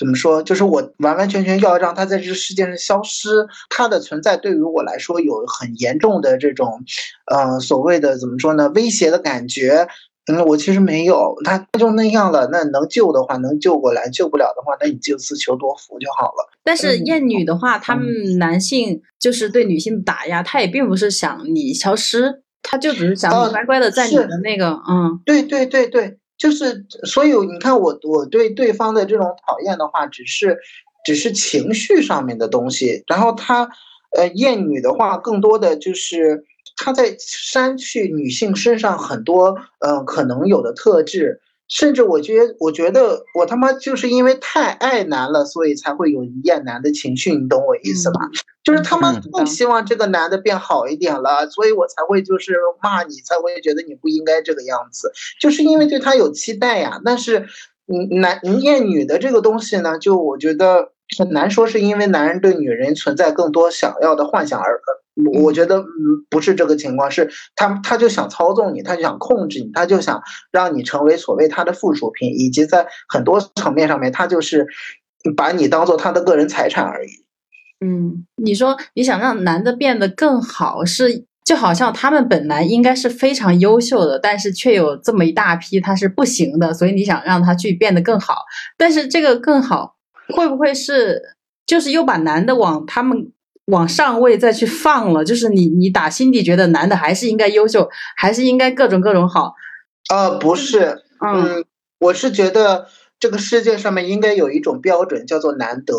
[0.00, 0.42] 怎么说？
[0.42, 3.28] 就是我完完全全要让他在这个世界上消失，
[3.68, 6.82] 他的存在对于我来说有很严重的这种，
[7.30, 8.70] 呃，所谓的怎么说呢？
[8.74, 9.86] 威胁的感觉。
[10.26, 12.48] 嗯，我其实没有，他他就那样了。
[12.52, 16.48] 那能救的话，能救过来；救不了的话，那你就自求多福就好了。
[16.62, 26.19] 但是厌女的话，他们男性就是对女性的打压，他也并不是想你消失，他就只是想你乖乖的在你的那个，嗯，对对对对。
[26.40, 30.58] 就是，所以你看，我我对对方的这种讨厌的话，只是，
[31.04, 33.04] 只是情绪上面的东西。
[33.06, 33.68] 然后他，
[34.16, 36.42] 呃，厌女的话，更多的就是
[36.78, 41.42] 他在删去女性身上很多，呃，可能有的特质。
[41.70, 48.20] 甚至我觉得，我觉得我他妈就是因为太爱男了，所以才会有厌男的情绪，你懂我意思吧？
[48.62, 57.00] 就是他妈更希望这个男的变好一点了，所以我才会就是骂你，才会觉得你不应该这个样子，就是因为对他有期待呀。
[57.04, 57.46] 但是，
[57.86, 64.80] 嗯，男厌女的这个东西呢，就我觉得很难说是因为男人对女人存在更多想要的幻想而。
[65.42, 65.86] 我觉得嗯
[66.30, 74.66] 不是这个情况，是他他就想操纵你，他就想控制你，他就想让你成为所谓他的附属品，以及在很多层面上面，他就是
[75.36, 77.08] 把你当做他的个人财产而已。
[77.84, 88.36] 嗯，你说你想让男的变得更好，是就好像他们本来应该是非常优秀的，但是却有这么一大批他是不行的，所以你想让他去变得更好，
[88.78, 89.96] 但是这个更好
[90.30, 91.20] 会不会是
[91.66, 93.32] 就是又把男的往他们？
[93.66, 99.54] 往上位再去放了，就是你你打心底觉得男的还是应该优秀，还是应该各种各种好，
[100.12, 101.64] 呃，不是，嗯，
[102.00, 102.88] 我是觉得
[103.20, 105.94] 这个世界上面应该有一种标准叫做难得，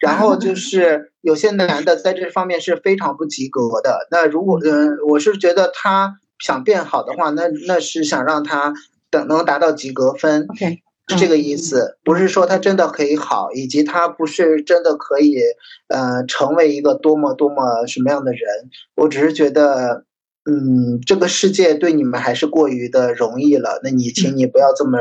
[0.00, 4.08] 然后就 是有些男的在这方面是非常不及格的。
[4.10, 8.72] 那如果嗯，我是觉得他想变好的话，那那是想让他
[9.10, 10.48] 等能达到及格分。
[10.48, 10.82] OK。
[11.12, 15.38] 是这个意思，不是说他真的可以好，以及他不是真的可以，
[15.88, 18.40] 呃，成为一个多么多么什么样的人。
[18.94, 20.04] 我只是觉得，
[20.50, 23.80] 嗯，这个世界对你们还是过于的容易了。
[23.84, 24.98] 那你，请你不要这么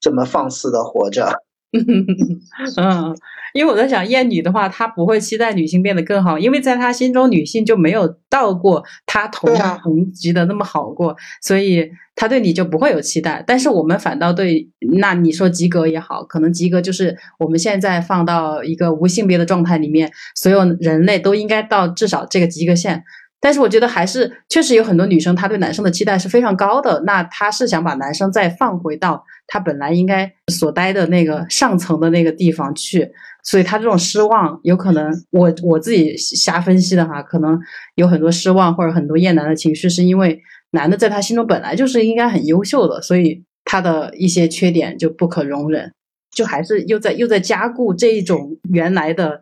[0.00, 1.42] 这么放肆的活着。
[2.78, 3.14] 嗯，
[3.52, 13.44] 因为我在想，厌女的话，她不会期待女性变得更好，因为在她心中，女性就没有到过她同同级的那么好过，所以她对你就不会有期待。
[13.46, 14.66] 但是我们反倒对，
[14.98, 23.04] 那你说及格也好，可能及格就是我们现在放到一个无性别的状态里面，所有人类都应该到至少这个及格线。
[23.40, 27.00] 但是我觉得还是确实有很多女生，她对男生的期待是非常高的。
[27.06, 33.08] 那她是想把男生再放回到他本来应该所待的那个上层的那个地方去，
[33.44, 37.56] 所以她这种失望，有可能我我自己瞎分析的哈，可能
[37.94, 40.40] 有很多失望或者很多厌男的情绪，是因为
[40.72, 45.92] 男的在他心中本来就是应该很优秀的，所以他的一些缺点就不可容忍，
[46.34, 49.40] 就还是又在又在加固这一种原来的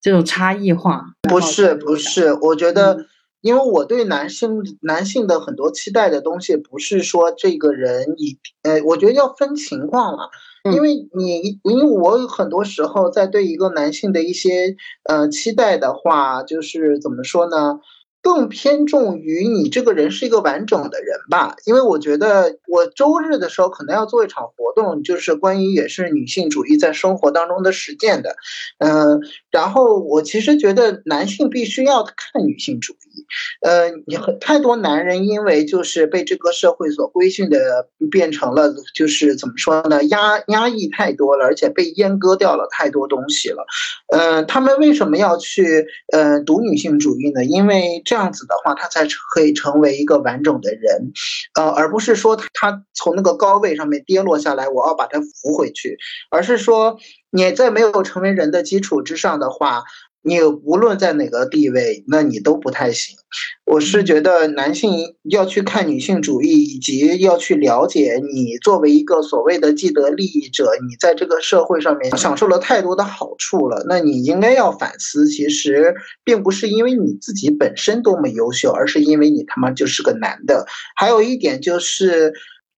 [0.00, 1.02] 这种差异化。
[1.28, 3.06] 不是不是，我觉得。
[3.42, 10.30] 因为我对男性男性的很多期待的东西，不是说这个人以，呃，我觉得要分情况了。
[10.72, 17.80] 因为你，因为我很多时候在对一个男性的一些，呃，期待的话，就是怎么说呢？
[18.22, 28.36] 更偏重于你这个人是一个完整的人吧，因为我觉得我周日的时候可能要做一场活动，就是关于也是女性主义在生活当中的实践的，
[28.78, 33.26] 嗯，然后我其实觉得男性必须要看女性主义，
[33.60, 43.66] 呃，你很太多男人因为就是被这个社会所规训的变成了就是怎么说呢，压压抑太多了，而且被阉割掉了太多东西了，
[44.14, 47.44] 嗯，他们为什么要去呃读女性主义呢？
[47.44, 48.00] 因为。
[48.12, 51.12] 这样子的话，他才可以成为一个完整的人，
[51.54, 55.96] 呃，而不是说他从那个高位上面跌落下来，我要把他扶回去，
[56.30, 56.98] 而是说
[57.30, 59.84] 你在没有成为人的基础之上的话。
[60.22, 63.16] 你无论在哪个地位，那你都不太行。
[63.64, 73.84] 我是觉得男性要去看女性主义，以及要去了解你作为一个所谓的既得利益者，你在这个社会上面享受了太多的好处了。
[73.88, 80.66] 那你应该要反思，其实并不是因为你自己本身多么优秀，而是因为你他妈就是个男的。
[80.94, 82.32] 还有一点就是。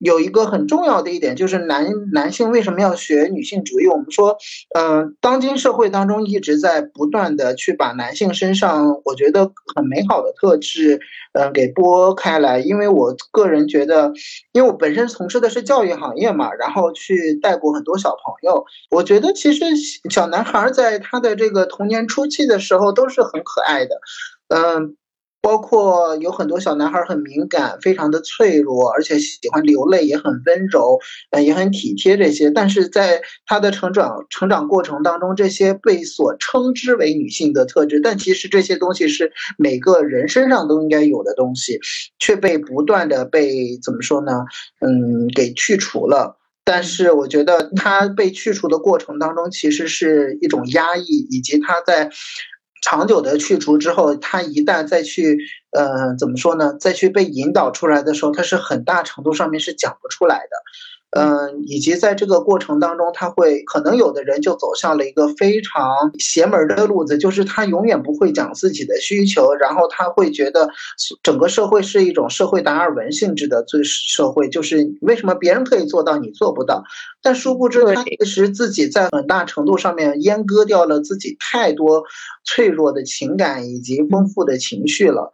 [0.05, 3.87] 有一个很重要的一点，就是男男性为什么要学女性主义？
[3.87, 4.37] 我们说，
[4.79, 11.01] 嗯，当今社会当中一直在不断的去把男性身上我觉得很美好的特质，
[11.33, 12.61] 嗯，给拨开来。
[12.61, 14.13] 因为我个人觉得，
[14.53, 19.65] 因为我本身从事的是教育行业嘛，然后去带过很多小朋友，我觉得其实
[20.11, 23.97] 小男孩在他的这个童年初期的时候都是很可爱的，
[24.49, 24.97] 嗯。
[25.45, 30.99] 包括有很多小男孩很敏感，非常的脆弱，而且喜欢流泪，也很温柔，
[31.33, 32.51] 呃，也很体贴这些。
[32.51, 41.79] 但是在他的成长成长过程当中，这些被所称之为女性的特质，但其实这些东西是每个人身上都应该有的东西，
[42.19, 44.33] 却被不断的被怎么说呢？
[44.81, 46.39] 嗯，给去除了。
[46.65, 52.11] 但是我觉得他被去除的过程当中，其实是一种压抑，以及他在。
[52.85, 55.39] 长久的去除之后，它一旦再去，
[55.71, 56.77] 呃，怎么说呢？
[56.79, 60.51] 再去被引导出来的时候，它是很大程度上面是讲不出来的。
[61.17, 70.69] 嗯，以及在这个过程当中，他会可能有的人就走向了一个非常邪门的路子，就是他永远不会讲自己的需求，然后他会觉得
[71.23, 76.83] 整个社会是一种社会达尔文性质的最社会，就是为什么别人可以做到，你做不到？
[77.23, 82.03] 但殊不知，他其实自己在很大程度上面阉割掉了自己太多
[82.45, 85.31] 脆弱的情感以及丰富的情绪了。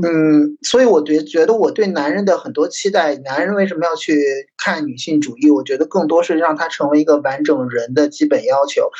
[0.00, 4.16] 嗯，所以我觉觉得我对男人的很多期待，男人为什么要去
[4.56, 5.50] 看女性主义？
[5.50, 8.90] 我觉得更多是让他成为一个完整人的基本要求。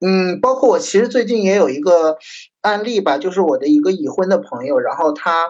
[0.00, 2.16] 嗯，包括我其实最近也有一个。
[2.62, 5.46] 案例吧，就是我的一个已婚的朋友，然后她，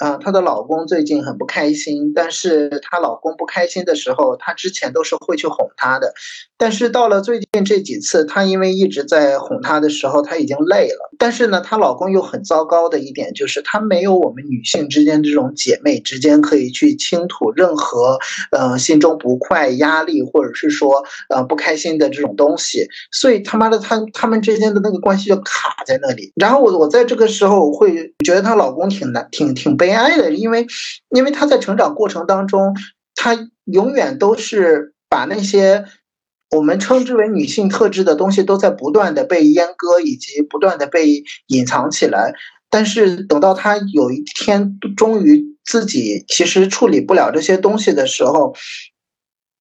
[0.00, 6.14] 呃，她的老公最近很不开心，但是她老公不开心的时候，她之前都是会去哄他的，
[6.56, 11.10] 但是到了最近这几次，她因为一直在哄他的时候，她已经累了。
[11.18, 18.18] 但是呢，她老公又很糟糕的一点就是，他没有我们女性之间这种姐妹之间可以去倾吐任何，
[18.52, 26.51] 呃，心中不快、压力或者是说，呃，不开心的这种东西，所以他妈的，他他们之间的那个关系就卡在那里，然。
[26.58, 30.66] 我我在这个时候会觉得她老公挺难挺挺悲哀的，因为
[31.10, 32.74] 因为她在成长过程当中，
[33.14, 35.84] 她永远都是把那些
[36.50, 42.32] 我们称之为女性特质的东西都在不断的被阉割以及不断的被隐藏起来。
[42.70, 48.54] 但是等到她有一天终于自己其实处理不了这些东西的时候，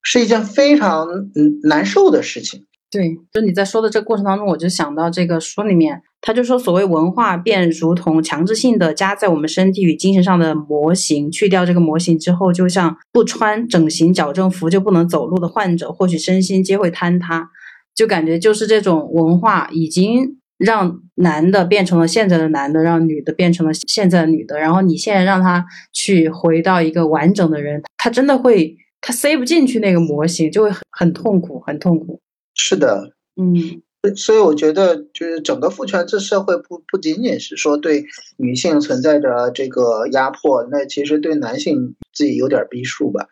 [0.02, 2.66] 是一件非常嗯难受的事情。
[2.92, 17.50] 对，就你在说的这个过程当中，我就想到这个书里面，他就说，所谓文化便如同强制性的加在我们身体与精神上的模型，去掉这个模型之后，就像不穿整形矫正服就不能走路的患者，或许身心皆会坍塌。
[17.96, 32.20] 就感觉就是这种文化已经让男的变成了现在的男的，让女的变成了现在的女的，然后你现在让他去回到一个完整的人，他真的会他塞不进去那个模型，就会很很痛苦，很痛苦。
[32.64, 33.82] 是的，嗯，
[34.16, 38.05] 所以我觉得就是整个父权制社会不不仅仅是说对
[38.38, 43.28] 女性存在着这个压迫，那其实对男性自己有点逼数吧。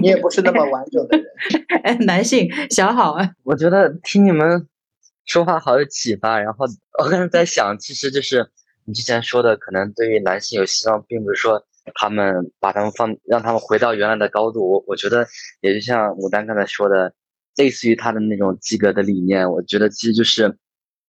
[0.00, 1.26] 你也不是那么完整的人。
[1.84, 4.66] 哎， 男性想好啊，我觉得听你们
[5.26, 6.40] 说话好有启发。
[6.40, 6.64] 然后
[6.98, 8.48] 我刚才在想，其实就是
[8.86, 11.62] 你之前说的，可能对于男性有希望，并不是说
[11.94, 14.70] 他们把他们放，让他们回到原来的高度。
[14.72, 15.26] 我我觉得
[15.60, 17.12] 也就像牡丹刚才说的。
[17.60, 20.56] 类似于他的那种及格的理念，我觉得其实就是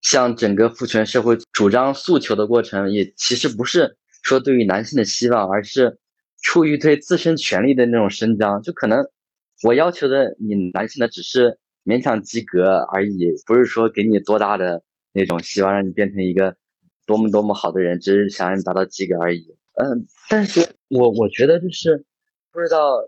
[0.03, 6.01] 向整个父权社会主张诉求的过程，也其实不是说对于男性的希望，而是
[6.43, 8.61] 出于对自身权利的那种伸张。
[8.63, 9.07] 就可能
[9.63, 14.83] 我要求的你男性的只是勉强及格而已，不是说给你多大的
[15.13, 16.57] 那种希望让你变成一个
[17.07, 19.55] 多么多么好的人，只是想让你达到及格而已。
[19.75, 22.05] 嗯，但是我我觉得就是
[22.51, 23.05] 不知道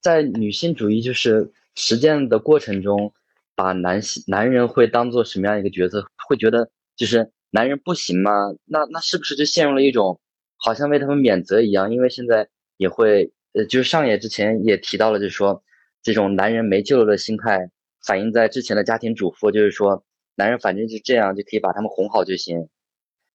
[0.00, 1.52] 在女性主义就是。
[1.80, 3.14] 实践的过程中，
[3.54, 6.04] 把男性男人会当做什么样一个角色？
[6.28, 8.32] 会觉得就是男人不行吗？
[8.64, 10.20] 那那是不是就陷入了一种
[10.56, 11.92] 好像为他们免责一样？
[11.92, 12.48] 因为现在
[12.78, 15.62] 也会，呃，就是上野之前也提到了，就是说
[16.02, 17.70] 这种男人没救了的心态，
[18.04, 20.04] 反映在之前的家庭主妇，就是说
[20.34, 22.68] 男人反正就这样就可以把他们哄好就行。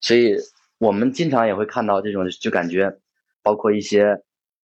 [0.02, 0.36] 所以
[0.76, 2.98] 我们经常也会看到这种，就感觉
[3.42, 4.22] 包括一些。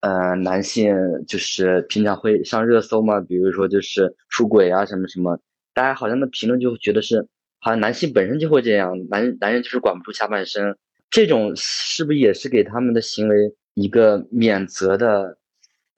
[0.01, 0.95] 呃，男性
[1.27, 5.39] 就是平常会上热搜嘛，比如说就是出轨啊什么什么，
[5.75, 7.27] 大家好像的评论就会觉得是，
[7.59, 10.75] 好像男性本身就会这样，男男人就是管不住下半身，
[11.11, 15.37] 这种是不是也是给他们的行为一个免责的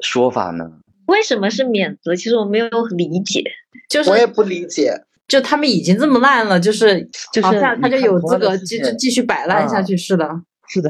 [0.02, 0.70] 说法呢？
[1.08, 2.14] 为什么是免责？
[2.14, 3.42] 其实我没有理解，
[3.90, 4.94] 就是我也不理解，
[5.30, 7.10] 就他们已经这么烂了，就是
[7.42, 10.30] 好像他就有资格继继续摆烂下去似的。
[10.68, 10.90] 是的，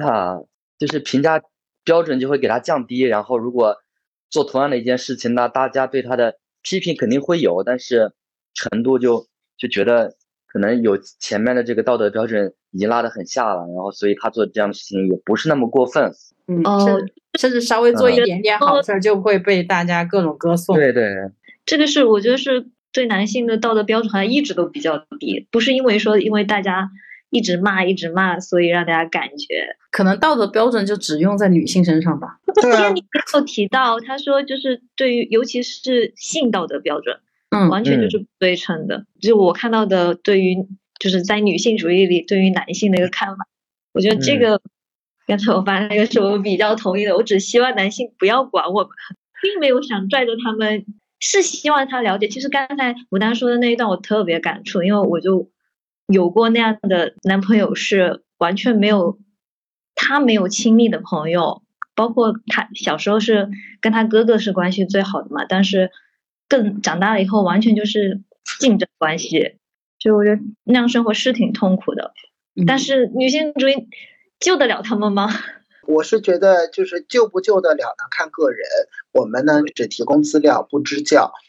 [0.80, 1.40] 就是评价。
[1.84, 3.76] 标准就会给他降低，然后如果
[4.30, 8.12] 做同样的一件事情，那大家对他的批评肯定会有，但是
[8.54, 9.28] 程度就
[9.58, 10.16] 就觉得
[10.48, 16.12] 可能有前面的这个道德标准已经拉得很下了，然后所以他做这样的事情也不是那么过分，
[16.48, 16.64] 嗯，
[17.40, 20.76] 甚至稍微做一点点好事就会被大家各种歌颂。
[20.76, 21.14] 对对，
[21.66, 26.90] 这个是我觉得是对男性的道德标准好像一直都比较低，不是因为说因为大家。
[27.34, 32.40] 一直骂一直骂，所以让大家感觉可能道德标准就只用在女性身上吧。
[32.62, 37.18] 对啊，里面有提到，他说就是对于尤其是性道德标准，
[37.50, 39.06] 嗯完全就是不对称的。
[39.20, 40.56] 就我看到的，对于
[41.00, 43.48] 就是在女性主义里对于男性的一个看法，
[43.94, 44.62] 我觉得这嗯个
[45.26, 47.16] 刚才我发现那个是我比较同意的。
[47.16, 48.92] 我只希望男性不要管我们，
[49.42, 50.86] 并没有想拽着他们，
[51.20, 52.28] 是希望他了解。
[52.28, 55.50] 其实刚才牡丹说的那一段我特别感触，因为我就
[56.08, 59.20] 有过那样的男朋友，是完全没有
[59.96, 61.62] 他没有亲密的朋友。
[61.96, 63.50] 包括他小时候是
[63.80, 65.92] 跟他哥哥是关系最好的嘛，但是
[66.50, 68.22] 更长大了以后，完全就是
[68.60, 69.58] 竞争关系，
[70.00, 72.14] 所以我觉得那样生活是挺痛苦的。
[72.56, 73.76] 嗯但是女性主义
[74.40, 75.30] 救得了他们吗？
[75.88, 78.66] 我是觉得就是救不救得了呢，看个人。
[79.12, 81.32] 我们呢只提供资料，不支教。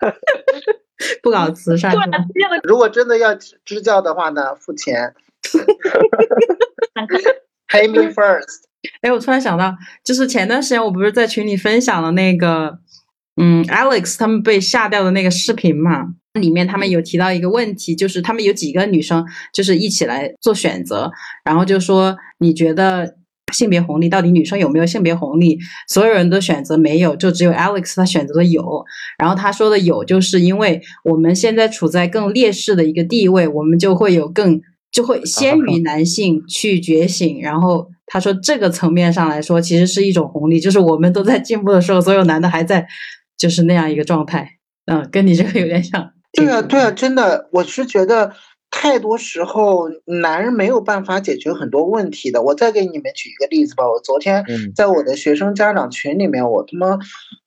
[1.22, 1.92] 不搞慈善
[2.62, 5.12] 如果真的要支支教的话呢，付钱，，
[7.68, 8.64] pay me first。
[9.00, 9.74] 哎，我突然想到，
[10.04, 12.78] 就是前段时间我不是在群里分享了那个，
[13.40, 19.24] 嗯，Alex 他们被吓掉的那个视频嘛，里面他们有提到一个问题，就是他们有几个女生
[19.54, 21.10] 就是一起来做选择，
[21.44, 23.16] 然后就说你觉得
[23.54, 25.58] 性别红利到底女生有没有性别红利？
[25.88, 28.84] 所有人都选择没有，就只有 Alex 他选择了有。
[29.16, 34.60] 然后他说的有，就是因为我们现在处在更劣势的一个地位，我们就会有更
[34.92, 37.40] 就会先于男性去觉醒。
[37.40, 42.86] 然后他说这个层面上来说，其实是一种红利，就是我们都在进步的时候，所有男的还在
[43.38, 44.58] 就是那样一个状态。
[44.86, 46.10] 嗯，跟你这个有点像。
[46.32, 48.32] 对啊，对啊，真的，我是觉得
[48.76, 52.42] 太多时候男人没有办法解决很多问题的。
[52.42, 56.98] 我再给你们举一个例子吧，我昨天嗯在我的学生家长群里面，我他妈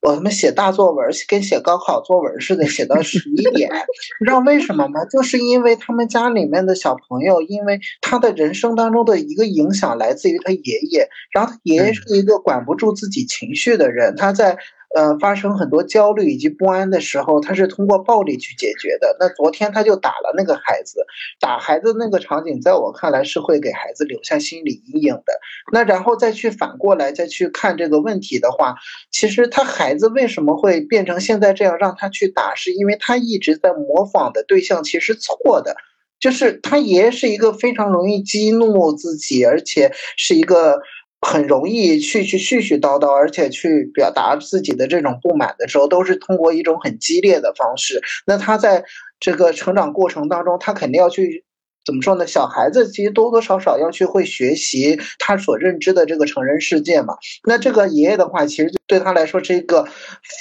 [0.02, 3.70] 我他妈写大作文，跟写高考作文似的，写到十一点。
[4.22, 5.04] 你知道为什么吗？
[5.06, 14.58] 就是因为他们家里面的小朋友，因为他的人生当中的一个影响来自于他爷爷，然后他爷爷嗯是一个管不住自己情绪的人，他在。
[14.96, 19.16] 呃，发生很多焦虑以及不安的时候，他是通过暴力去解决的。
[19.20, 21.06] 那昨天他就打了那个孩子，
[21.40, 25.34] 打孩子那个场景，在我看来是会给孩子留下心理阴影的。
[25.74, 28.76] 那然后再去反过来再去看这个问题的话，
[29.12, 35.76] 其实他孩子为什么会变成现在这样，让他去打，是因为他一直在模仿的对象其实错的。
[36.20, 40.80] 就是他爷爷是一个非常容易激怒自己，而且是一个
[41.22, 48.02] 很容易去去絮絮叨叨，而且去表达自己的这种不满的时候，都是通过一种很激烈的方式。
[48.26, 48.84] 那他在
[49.20, 51.44] 这个成长过程当中，他肯定要去
[51.86, 52.28] 怎么说呢？
[52.28, 57.16] 小孩子其实多多少少要去会学习他所认知的这个成人世界嘛。
[57.48, 59.88] 那这个爷爷的话，其实对他来说是一个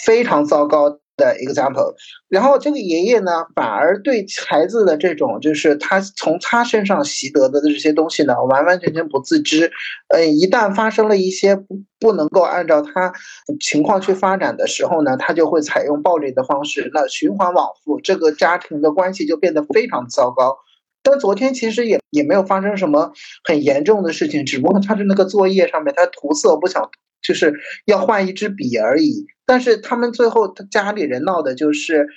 [0.05, 0.99] 非常糟糕。
[1.17, 1.95] 的 example，
[2.29, 9.71] 然后这个爷爷呢，反而对孩子的这种，就是他从他身上习得的这些东西呢，完完全全不自知。
[10.09, 13.13] 呃，一旦发生了一些不不能够按照他
[13.61, 20.57] 情况去发展的时候呢，他就会采用暴力的方式，那循环往复，这个家庭的关系就变得非常糟糕。
[21.03, 23.13] 但昨天其实也也没有发生什么
[23.45, 26.91] 很严重的事情，只不过他的那个作业上面他涂色不想，
[27.23, 27.55] 就是
[27.87, 29.25] 要换一支笔而已。
[29.47, 32.09] 但是他们最后他家里人闹的就是，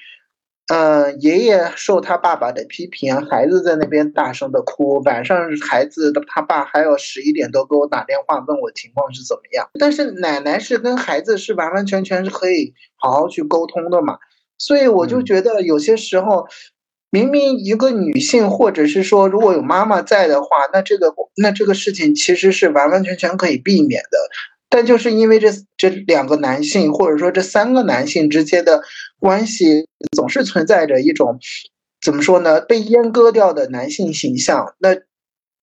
[0.68, 9.70] 呃，爷爷受他爸爸的批评，孩子在那边大声的哭，晚上孩子的他爸还有十一点多给我打电话问我情况是怎么样。
[9.80, 14.18] 但是奶奶是跟孩子是完完全全是可以好好去沟通的嘛，
[14.58, 16.48] 所以我就觉得有些时候。
[17.12, 24.20] 明明一个女性，或者是说如果有妈妈在的话，那这个那这个事情其实是完完全全可以避免的。
[24.70, 28.82] 但就是因为这这两个男性，或者说这三个男性之间的
[29.20, 31.40] 关系，总是存在着一种
[32.02, 34.96] 怎么说呢，被阉割掉的男性形象，那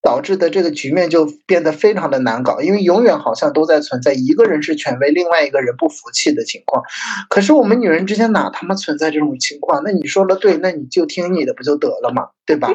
[0.03, 6.83] 导致的这个局面就变得非常的难搞，因为永远好像都在存在一个人是权威，另外一个人不服气的情况。
[7.29, 9.83] 可是我们女人之间哪他妈存在这种情况？
[9.85, 12.69] 那你说的对，那你就听你的不就得了嘛，对吧？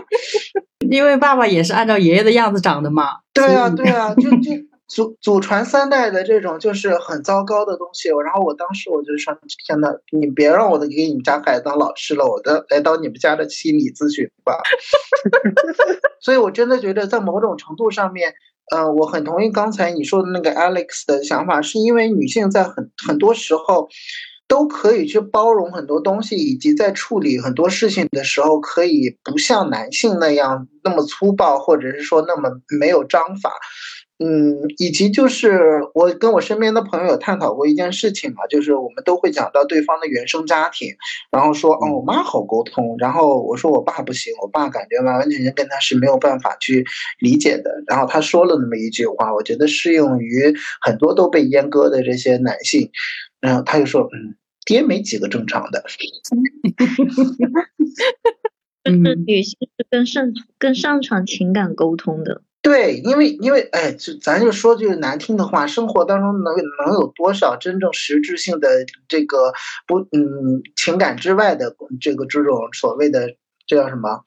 [0.90, 3.20] 因为爸爸也是按照爷爷的样子长的嘛。
[3.34, 4.52] 对啊，对啊，就就
[4.94, 8.10] 祖祖传三代的这种就是很糟糕的东西。
[8.10, 9.34] 然后我当时我就说，
[9.66, 14.60] 天呐，你别让我给你们家孩子当老师了，我的来当你们家的心理咨询吧。
[16.20, 18.34] 所以我真的觉得，在某种程度上面，
[18.72, 23.88] 呃，我很同意刚才你说的那个 Alex 的想法，是因为女性在很很多时候。
[24.48, 33.50] 都可以去包容很多东西，以及在处理很多事情的时候，可以不像男性那样那么粗暴，或者是说那么没有章法。
[34.24, 40.90] 嗯，以及就是我跟我身边的朋友探讨过一件事情嘛，就是我们都会讲到对方的原生家庭，
[41.32, 46.86] 然后说，哦，我妈好沟通，然后我说我爸不行，我爸感觉完完全全跟他是没有办法去
[47.20, 47.84] 理解的。
[47.88, 52.92] 然后他说了那么一句话，我觉得适用于很多都被阉割的这些男性，
[53.42, 54.36] 然后他就说，嗯，
[54.68, 55.84] 爹没几个正常的。
[58.84, 62.44] 就是女性是更擅更擅长情感沟通的。
[62.62, 66.56] 对，因为因为哎，就咱就说句难听的话，生活当中能
[66.86, 69.52] 能有多少真正实质性的这个
[69.88, 73.36] 不嗯情感之外的这个这种所谓的
[73.66, 74.24] 这叫什么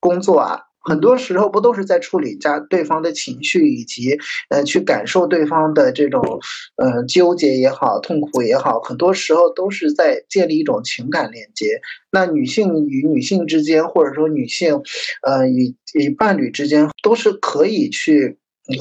[0.00, 0.67] 工作啊？
[0.88, 4.18] 很多时候不都是在处理家对方的情绪，以及
[4.48, 6.40] 呃去感受对方的这种
[6.76, 11.66] 呃纠结也好、痛苦也好，很多时候都是在建立一种情感链接。
[12.10, 14.80] 那女性与女性之间，或者说女性
[15.22, 18.38] 呃与与伴侣之间，都是可以去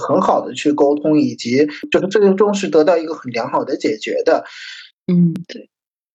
[0.07, 4.45] 很好的去沟通，以及就是最终是得到一个很良好的解决的。
[5.11, 5.69] 嗯，对。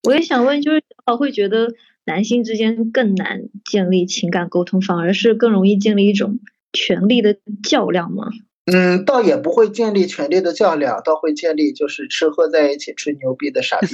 [0.04, 1.68] 我也想问，就是我会觉得。
[2.04, 6.40] 男性之间更难建立情感沟通，反而是更容易建立一种
[6.72, 8.26] 权力的较量吗？
[8.66, 13.88] 嗯，倒也不会建立权力的较量，倒会建立就是吃喝在一起吹牛逼的傻逼。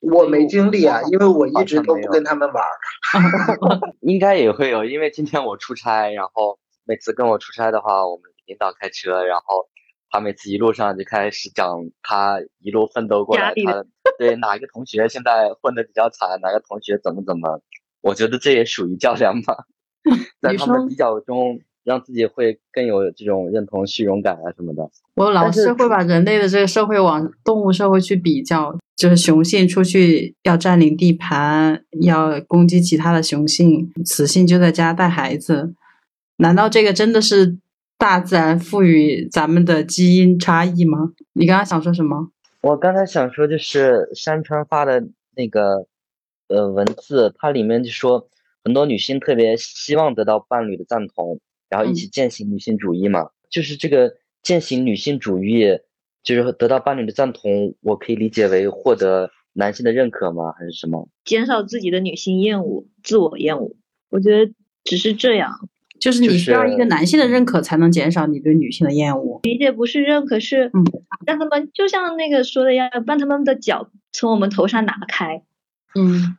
[0.00, 3.80] 我没经历啊，因为我一直都不跟他们玩儿。
[4.00, 9.68] 应该也会有，因为今天我出差，然后每次跟我出差的话，我们领导开车，然后。
[10.10, 11.68] 他每次一路上就开始讲
[12.00, 13.84] 他一路奋斗过来，他
[14.18, 17.62] 对哪一个同学现在混的比较惨，哪个同学怎么怎么，
[18.02, 19.64] 我觉得这也属于较量吧，
[20.42, 24.90] 在他们比较中让自己会更有这种认同、虚荣感啊什么的。
[25.14, 35.74] 我老是会把人类的这个社会往动物社会去比较，就是雄性出去要占领地盘，要攻击其他的雄性，雌性就在家带孩子。
[36.38, 37.58] 难道这个真的是？
[38.00, 41.10] 大自然赋予咱们的基因差异吗？
[41.32, 42.30] 你刚刚想说什么？
[42.60, 45.86] 我刚才想说就是山川发的那个
[46.48, 48.28] 呃文字，它里面就说
[48.64, 53.30] 很多女性特别希望得到伴侣的赞同，然后一起践行女性主义嘛。
[53.48, 55.78] 就是这个践行女性主义，
[56.22, 60.52] 就是得到伴侣的赞同，我可以理解为获得男性的认可吗？
[60.58, 61.08] 还是什么？
[61.24, 63.76] 减少自己的女性厌恶，自我厌恶。
[64.10, 64.52] 我觉得
[64.84, 65.68] 只是这样。
[66.00, 69.40] 就是你需要一个男性的认可，才能减少你对女性的厌恶。
[69.42, 70.84] 理解不是认可，是嗯，
[71.26, 75.42] 让他们就像那个说的一样把他们的脚从我们头上拿开。
[75.94, 76.36] 嗯，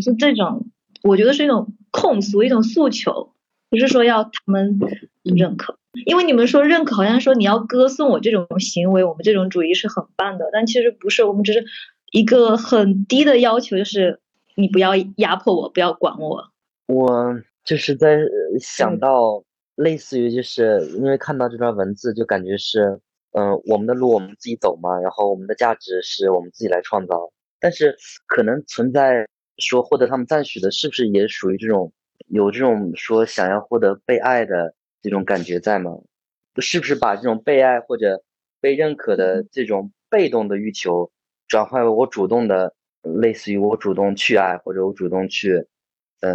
[0.00, 0.66] 是这种，
[1.02, 3.32] 我觉得是一种控诉，一种诉求，
[3.70, 4.78] 不是说要他们
[5.22, 5.78] 认可。
[6.06, 11.64] 因为你们说认可，好像说你要歌颂我这种行为，我们这种主义是很棒的，但其实不是，我们只是
[12.10, 14.20] 一个很低的要求，就是
[14.56, 16.50] 你不要压迫我，不要管我。
[16.86, 17.40] 我。
[17.64, 18.18] 就是在
[18.60, 19.42] 想到
[19.74, 23.00] 类似于，就是因为看到这段文字，就感觉是，
[23.32, 27.32] 嗯，我们的路我们自己走嘛，然后我们的价值是我们自己来创造。
[27.58, 27.96] 但是
[28.26, 31.90] 可能存在说获得他们赞许的，是不是也属于这种
[32.28, 35.92] 有这种说想要获得被爱的这种感觉在吗？
[36.58, 38.22] 是不是把这种被爱或者
[38.60, 41.10] 被认可的这种被动的欲求，
[41.48, 45.66] 转换为我主动的，类似于我主动去爱或者我主动去。
[46.20, 46.32] 呃，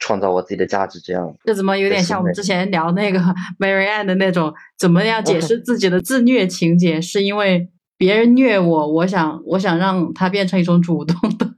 [0.00, 3.20] 创造我自己的价值，这样这怎么有点像我们之前聊那个
[3.60, 7.00] Mary Anne 的那种，怎么样解释自己的自虐情节？
[7.00, 11.54] 是因为别人虐我，我想我想让它变成一种主动的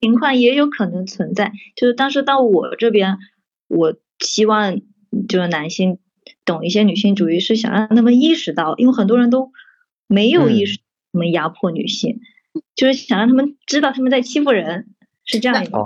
[0.00, 1.52] 情况，也有可能存在。
[1.76, 3.18] 就是，但是到我这边，
[3.68, 4.80] 我希望
[5.28, 5.98] 就是男性
[6.46, 9.52] 懂一些女性主义，是想让他们意识到，因为很多人都
[10.06, 10.78] 没有意识
[11.12, 12.20] 他们压迫女性，
[12.74, 14.86] 就是想让他们知道他们在欺负人。
[15.28, 15.78] 是这样一个，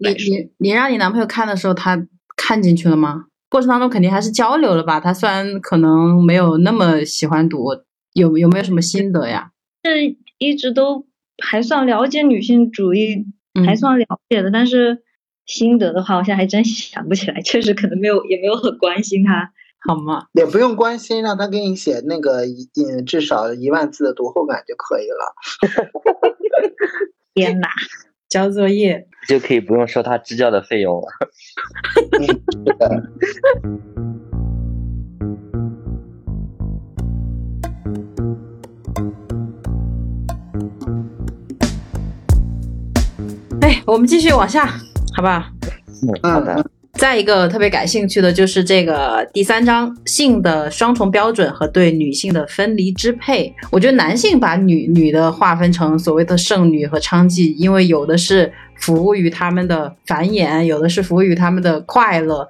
[0.00, 3.26] 你你你让你男朋友看的时候，他看进去了吗？
[3.48, 4.98] 过程当中肯定还是交流了吧？
[4.98, 7.68] 他虽然可能没有那么喜欢读，
[8.14, 9.52] 有有没有什么心得呀？
[9.84, 11.06] 是一直都
[11.44, 13.26] 还算了解女性主义，
[13.66, 15.02] 还算了解的，但是
[15.44, 17.40] 心得的话，我现在还真想不起来。
[17.42, 19.52] 确实可能没有，也没有很关心他，
[19.86, 20.26] 好吗？
[20.32, 22.66] 也不用关心，让他给你写那个一
[23.06, 25.34] 至少一万字的读后感就可以了。
[27.34, 27.68] 天哪！
[28.28, 31.06] 交作业就可以不用收他支教的费用了。
[43.62, 44.66] 哎，我们继续往下，
[45.16, 45.50] 好吧？
[46.02, 46.70] 嗯，好的。
[46.96, 53.54] 再一个特别感兴趣的就是这个第三章性的双重标准和对女性的分离支配。
[53.70, 62.48] 我觉得男性把女女的划分成所谓的剩女和娼妓，因为有的是服务于他们的繁衍，有的是服务于他们的快乐。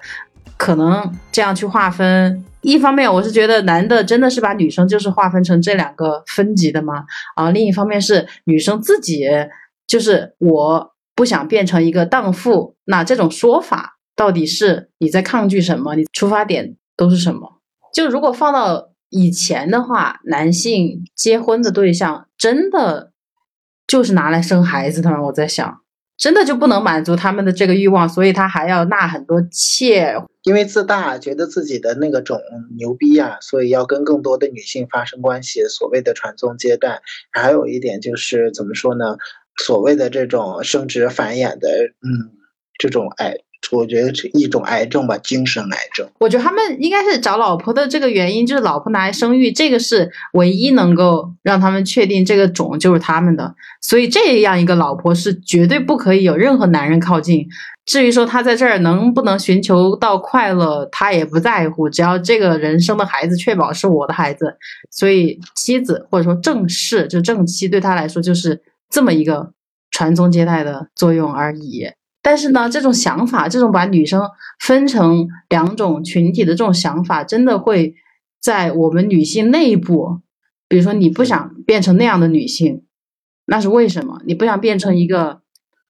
[0.55, 2.43] 可能这样去划分。
[2.61, 7.03] 一方面，我是觉得男的真的是把女生就是划分成这两个分级的吗？
[7.35, 9.27] 啊，另一方面是女生自己
[9.85, 15.95] 就是我不想变成一个荡妇，那这种说法到底是你在抗拒什么？
[15.95, 17.61] 你出发点都是什么？
[17.93, 23.13] 就如果放到以前的话，男性结婚的对象真的
[23.87, 25.21] 就是拿来生孩子的吗？
[25.21, 25.81] 我在想。
[26.17, 32.41] 真的就不能满足他们的这个欲望，所以他还要纳很多妾，因为自大，觉得自己的那个种
[32.75, 37.03] 牛逼啊，所以要跟更多的女性发生关系，所谓的传宗接代。
[37.31, 39.17] 还有一点就是怎么说呢？
[39.63, 41.69] 所谓的这种生殖繁衍的，
[42.01, 42.33] 嗯，
[42.79, 43.35] 这种爱。
[43.71, 46.07] 我觉得是一种癌症吧，精神癌症。
[46.19, 53.53] 我觉得他们应该是找老婆的这个原因，就是老婆拿来生育，这个是唯一能够让他们确定这个种就是他们的。
[53.81, 57.45] 所以这样一个老婆是绝对不可以有任何男人靠近。
[57.85, 64.57] 至于说他在这儿能不能寻求到快乐，他也不在乎，只要这个人生的孩子确保是我的孩子。
[64.91, 69.51] 所以妻子或者说正室就正妻对他来说就是这么一个
[69.91, 71.85] 传宗接代的作用而已。
[72.27, 74.21] 但是呢，这种想法，这种把女生
[74.59, 77.95] 分成两种群体的这种想法，真的会
[78.41, 80.19] 在我们女性内部，
[80.67, 82.83] 比如说你不想变成那样的女性，
[83.45, 84.21] 那是为什么？
[84.25, 85.39] 你不想变成一个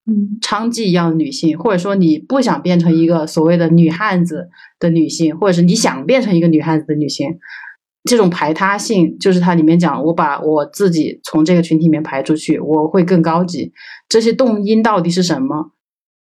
[0.06, 7.36] 嗯娼妓一样的女性，或者说你不想变成一个所谓的女汉子的女性，或者是你想变成一个女汉子的女性，
[8.04, 13.72] 这种排他性，就是它里面讲，我把我自己从这个群体里面排出去，我会更高级。
[14.08, 15.72] 这些动因到底是什么？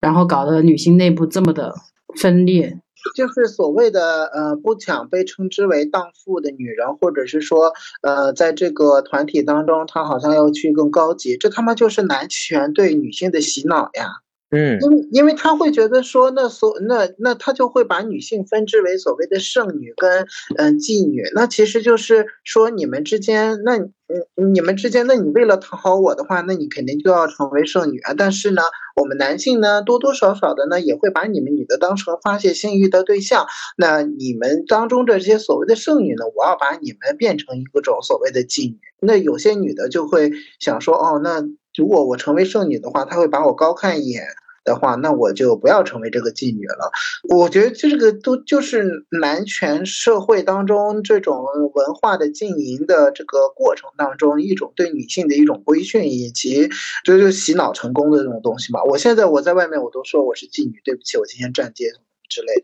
[0.00, 1.74] 然后搞得女性内部这么的
[2.20, 2.80] 分裂，
[3.16, 7.72] 就是所谓的呃不抢被称之为荡妇的女人，或者是说
[8.02, 14.06] 呃在这个团体当中，她好像要去更高级，这他妈就是男权对女性的洗脑呀。
[14.50, 20.26] 嗯，因为因为他会觉得说，那所那那他就会把女性分支为所谓的圣女跟
[20.56, 28.14] 嗯妓女，那其实就是说你们之间，那嗯你们之间，那你为了讨好我的话，那你肯定就要成为圣女啊。
[28.16, 28.62] 但是呢，
[28.96, 33.46] 我们男性呢多多少少的呢也会把你们女的当成发泄性欲的对象。
[33.76, 38.78] 那你们当中这些所谓的圣女呢，我要把你们变成一个种所谓的妓女。
[39.00, 41.44] 那有些女的就会想说，哦，那。
[41.78, 44.24] 如果我成为剩女的话，他会把我高看一眼
[44.64, 46.90] 的话，那我就不要成为这个妓女了。
[47.28, 56.68] 我觉得这个都就是男权社会当中这种文化的经营的这个过程当中一种对女性的一种规训，以及
[57.04, 58.82] 这就洗脑成功的这种东西嘛。
[58.82, 61.86] 我现在我在外面我都说我是妓女，对不起，我今天站街
[62.28, 62.54] 之类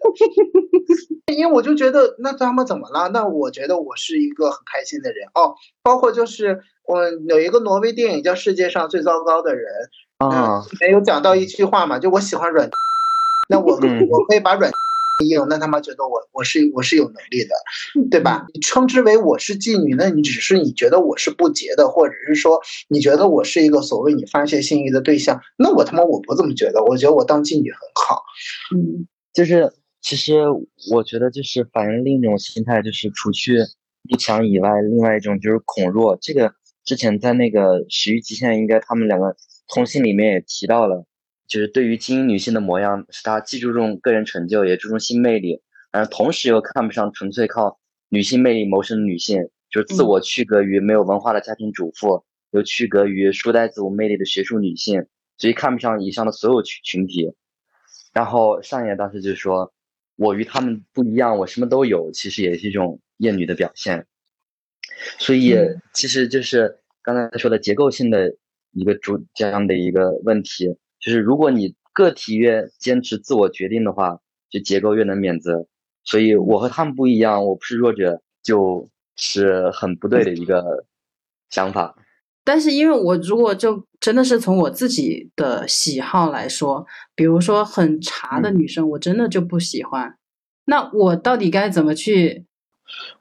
[1.27, 3.09] 的， 因为我就觉得那他们怎么了？
[3.09, 6.61] 那我觉得我是一个很开心的人哦，包括就是。
[6.87, 9.65] 我有一个挪威电影叫《世界上最糟糕的人》
[10.29, 12.69] 啊，没有讲到一句话嘛，就我喜欢软，
[13.49, 14.71] 那我我可以把软
[15.25, 17.55] 硬，那他妈觉得我我是我是有能力的，
[18.11, 18.45] 对吧？
[18.53, 28.23] 你称之为我是妓女，那你只是你觉得我是不洁的，或者是说你觉得我是一个所谓你发泄性欲的对象，那我他妈我不这么觉得，我觉得我当妓女很好。
[28.77, 29.71] 嗯，就是
[30.01, 30.45] 其实
[30.91, 33.59] 我觉得就是反映另一种心态，就是除去
[34.09, 36.55] 不强以外，另外一种就是恐弱，这个。
[36.87, 39.35] 之前在那个《始于极限》，应该他们两个
[39.69, 41.07] 通信里面也提到了，
[41.49, 45.63] 就是对于精英女性的模样，是她既注重个人成就，也注重性魅力，
[45.93, 47.81] 而同时又看不上纯粹靠
[48.11, 55.07] 女性魅力谋生的女性，就是自我区隔于没有文化的家庭主妇，又区隔于书呆子无魅力的学术女性，
[55.39, 57.33] 所以看不上以上的所有群群体。
[58.15, 59.75] 然后上野当时就说
[60.17, 64.07] ：“我与他们不一样，我什么都有。”其实也是一种厌女的表现。
[65.19, 65.57] 所以，
[65.93, 68.37] 其实就是刚才说的结构性的
[68.71, 70.69] 一个主这样的一个问题，
[71.01, 75.67] 就是如果你个体越坚持自我决定的话，就结构越能免责。
[76.05, 80.87] 所以我和他们不一样，我不是弱者，就是很不对的一个
[81.51, 81.97] 想法。
[82.45, 90.17] 但是，因为我如果就真的是从我自己的喜好来说，比如说很茶的女生，我真的就不喜欢。
[90.67, 92.45] 那我到底该怎么去？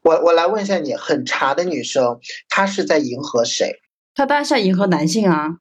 [0.02, 2.20] 我我来问一下你，很茶的女生，
[2.50, 3.80] 她是在迎合谁？
[4.14, 5.58] 她当然是在迎合男性啊。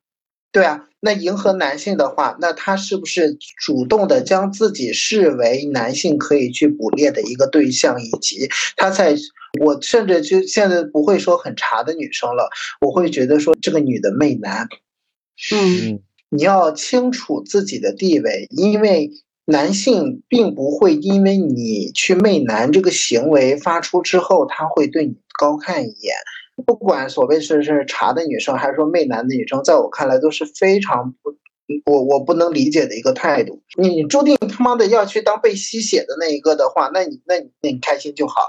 [0.52, 8.00] 对啊，那迎合男性的话，那他是不是主动的将自己视为男性可以去捕猎的一个对象？
[8.00, 9.16] 以及他在，
[9.60, 12.50] 我甚至就现在不会说很茶的女生了，
[12.80, 14.68] 我会觉得说这个女的媚男。
[15.52, 19.10] 嗯，你要清楚自己的地位，因为。
[19.44, 26.14] 男性并不会因为你去媚男这个行为发出之后，他会对你高看一眼。
[26.66, 31.34] 不管所谓是是茶的女生，还是说媚男的女生，在我看来都是非常不
[31.86, 33.60] 我我不能理解的一个态度。
[33.76, 38.42] 你注定他妈的要去当被吸血的那一个的话，那你那你那你开心就好。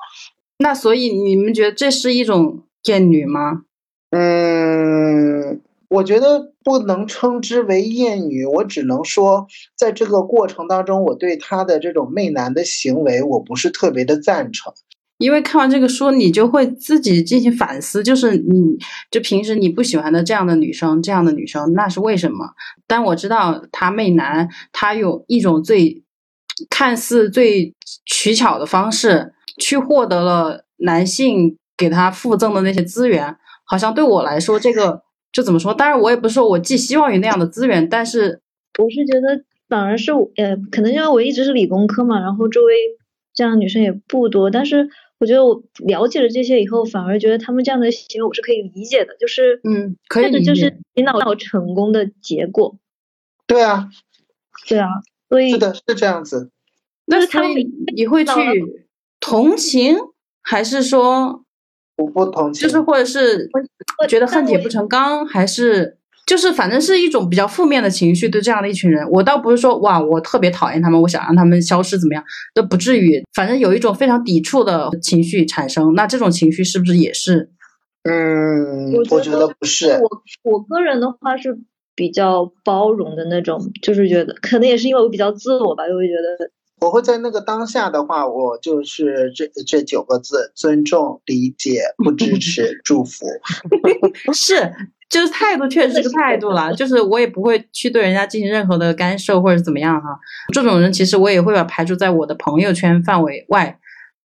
[0.58, 3.64] 那所以你们觉得这是一种厌女吗？
[4.12, 14.74] 嗯，我觉得不能称之为厌女，我只能说，在这个过程当中，我对他的这种媚男的行为，我不是特别的赞成。
[15.24, 18.78] 因为看完这个书，你就会自己进行反思，就是你
[19.10, 22.46] 就平时你不喜欢的这样的女生，这样的女生，那是为什么？
[22.86, 26.04] 但我知道他媚男，他有一种最
[26.70, 27.74] 看似最
[28.06, 33.38] 取巧的方式，去获得了男性给他附赠的那些资源。
[33.64, 35.74] 好像对我来说，这个就怎么说？
[35.74, 38.42] 当然，我也不是说我寄希望于那样的资源，但是
[38.78, 42.74] 我是觉得反而是呃，可能因为我一直是理工科嘛，然后周围
[43.34, 44.90] 这样的女生也不多，但是。
[45.24, 52.76] 我觉得我了解了这些以后，反而觉得他们这样的行为我是可以理解的，就是嗯，可以理解，就是洗脑成功的结果。
[53.48, 53.88] 对啊，
[54.68, 54.90] 对啊，
[55.30, 56.52] 所以是的，是这样子。
[57.06, 57.52] 那他们
[57.96, 58.34] 你会去
[59.22, 59.96] 同情，
[60.42, 61.46] 还是说
[61.96, 62.68] 我不同情？
[62.68, 63.50] 就是或者是
[64.10, 66.00] 觉得恨铁不成钢，还是？
[66.26, 72.24] 就是反正是一种比较负面的情绪，对这样的一群人，我倒不是说哇，我特别讨厌他们，我想让他们消失怎么样，
[72.56, 73.22] 都不至于。
[73.34, 77.50] 反正有一种非常抵触的情绪产生，那这种情绪是不是也是？
[78.04, 80.00] 嗯，我觉得不是。
[80.02, 81.58] 我我个人的话是
[81.96, 86.50] 比较包容的那种，就是觉得可能也是因为我比较自我吧，就会觉得
[86.80, 93.26] 我会在那个当下的话，我就是这这九个字：尊重、理解、不支持、 祝福。
[94.34, 94.72] 是。
[95.14, 100.08] 就是态度确实是个态度了，就是我也不会去对人家进行任何的干涉或者怎么样哈。
[100.52, 103.78] 这种人其实我也会把排除在我的朋友圈范围外。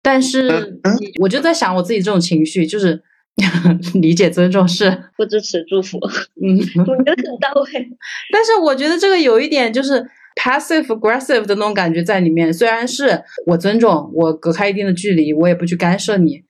[0.02, 0.82] 但是
[1.22, 3.00] 我就在想我自己这种情绪，就是
[3.94, 6.00] 理解、尊重是不支持、祝福，
[6.42, 7.88] 嗯， 我觉得很到位。
[8.34, 10.04] 但是我觉得这个有一点就是
[10.36, 12.52] passive aggressive 的那种感觉在里面。
[12.52, 16.42] 虽然是我尊重，我隔开一定的距离，我也不去干涉你。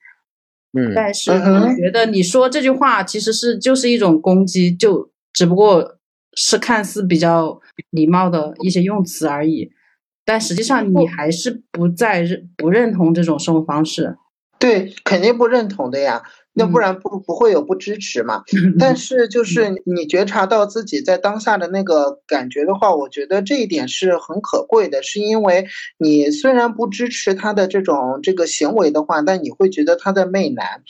[0.74, 5.98] 嗯，但是我觉得你说这句话其实是就是一种攻击，就只不过
[6.36, 7.60] 是看似比较
[7.90, 9.70] 礼貌的一些用词而已，
[10.24, 14.16] 但实际上你还是不在认不认同这种生活方式。
[14.58, 16.22] 对，肯定不认同的呀。
[16.54, 18.44] 那不然不不会有不支持嘛？
[18.80, 25.66] 但是就是你觉察到自己在当下的那个感觉的话，我觉得这一点是很可贵的，是因为
[25.98, 30.82] 你虽然不支持他的这种这个行为的话，但你会觉得他在媚男。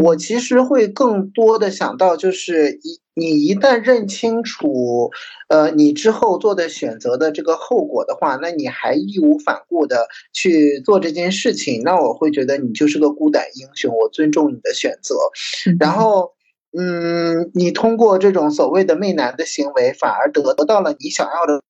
[0.00, 5.10] 我其实会更多的想到，就是一你一旦认清楚，
[5.48, 13.94] 呃，你之后做的选择的这个后果的话，那你还义无反顾的去做这件事情，那我会觉得你就是个孤胆英雄。
[13.94, 15.16] 我尊重你的选择，
[15.78, 16.32] 然后，
[16.78, 21.62] 嗯，你通过这种所谓的媚男的行为，反而得得到了你想要的。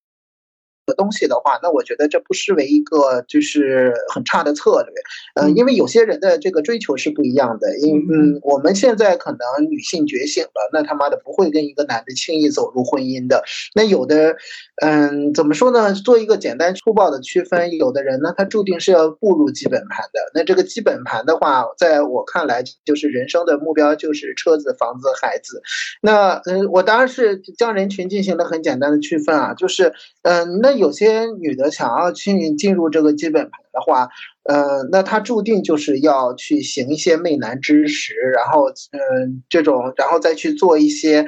[0.94, 4.94] 东西的话，那我觉得这不失为一个就是很差的策略，
[5.34, 9.38] 嗯，因为有些人的这个追求是不一样的，因嗯，我们现在可能
[9.70, 13.42] 女性觉醒了，那他妈的不会跟一个男的轻易走入婚姻的，
[13.74, 14.34] 那有的，
[14.82, 15.94] 嗯，怎么说呢？
[15.94, 25.62] 做一个简单粗暴的区分，有的人呢，他注定是要步入基本盘的，那这个基本盘的话，在我看来就是人生的目标就是车子、房子、孩子，
[26.02, 30.79] 那嗯，我当然是将人群进行了很简单的区分啊，就是嗯，那。
[30.80, 34.08] 有些女的想要去进入这个基本盘的话，
[34.42, 41.24] 呃，那她注定就是要去行一些媚男之实，然后，嗯，这种，然后再去做一些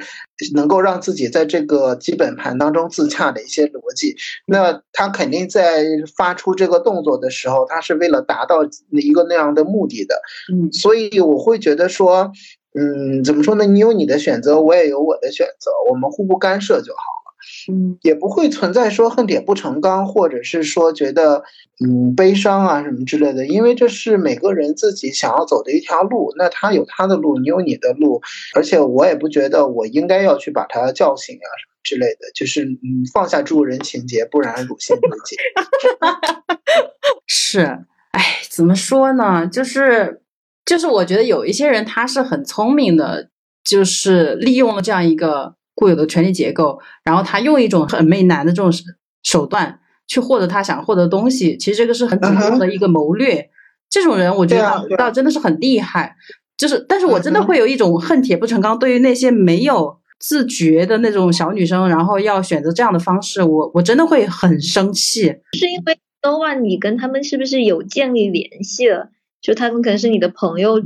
[0.53, 4.15] 能够让自己在这个基本盘当中自洽的一些逻辑。
[4.45, 5.85] 那她肯定在
[6.17, 8.57] 发出这个动作的时候，她是为了达到
[8.91, 10.21] 一个那样的目的的。
[10.53, 12.31] 嗯，所以我会觉得说，
[12.77, 13.65] 嗯，怎么说呢？
[13.65, 17.22] 你有你的选择，我也有我的选择，我们互不干涉就好。
[17.69, 21.43] 嗯，也不会存在说恨铁不成钢，或者是说觉得
[21.83, 28.21] 嗯悲伤啊什么之类的，因为这是每个人自己想要走的一条路，那他有他的路，你有你的路，
[28.55, 35.35] 而且我也不觉得我应该要去把他叫醒啊什么之类的，就是嗯放下助人情节，不然辱性自己。
[37.27, 37.59] 是，
[38.11, 39.47] 哎，怎么说呢？
[39.47, 40.21] 就是
[40.65, 43.29] 就是我觉得有一些人他是很聪明的，
[43.63, 45.55] 就是利用了这样一个。
[45.75, 48.71] 固有的权力结构，然后他用一种很媚男的这种
[49.23, 53.49] 手段去获得他想获得的东西，其实这个是很主动的一个谋略。
[53.89, 56.15] 这种人我觉得倒真的是很厉害。
[56.55, 65.23] 就是，但是我真的会有一种恨铁不成钢，对于那些没有自觉的那种小女生，然后要选择这样的方式，我我真的会很生气。
[65.53, 69.09] 是因为 Nova，你跟他们是不是有建立联系了？
[69.41, 70.79] 就他们可能是你的朋友，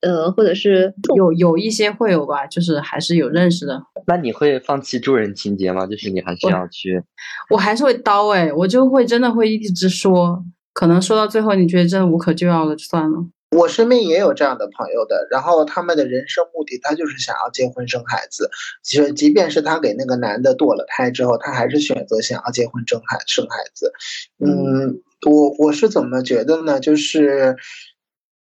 [0.00, 3.82] 呃，或者是有有一些会有吧，就是还是有认识的。
[4.06, 5.86] 那你会放弃助人情节吗？
[5.86, 7.02] 就是你还是要去，
[7.50, 10.42] 我还是会刀哎，我就会真的会一直说，
[10.72, 13.26] 可能说到最后你觉得真的无可救药了，就算了。
[13.56, 18.48] 我身边也有这样的朋友的，然后他们的人生目的，他就是想要结婚生孩子。
[18.84, 23.92] 其实，即便是他给那个男的堕了胎之后，他还是选择想要结婚生孩生孩子。
[24.38, 26.78] 嗯，我我是怎么觉得呢？
[26.78, 27.56] 就是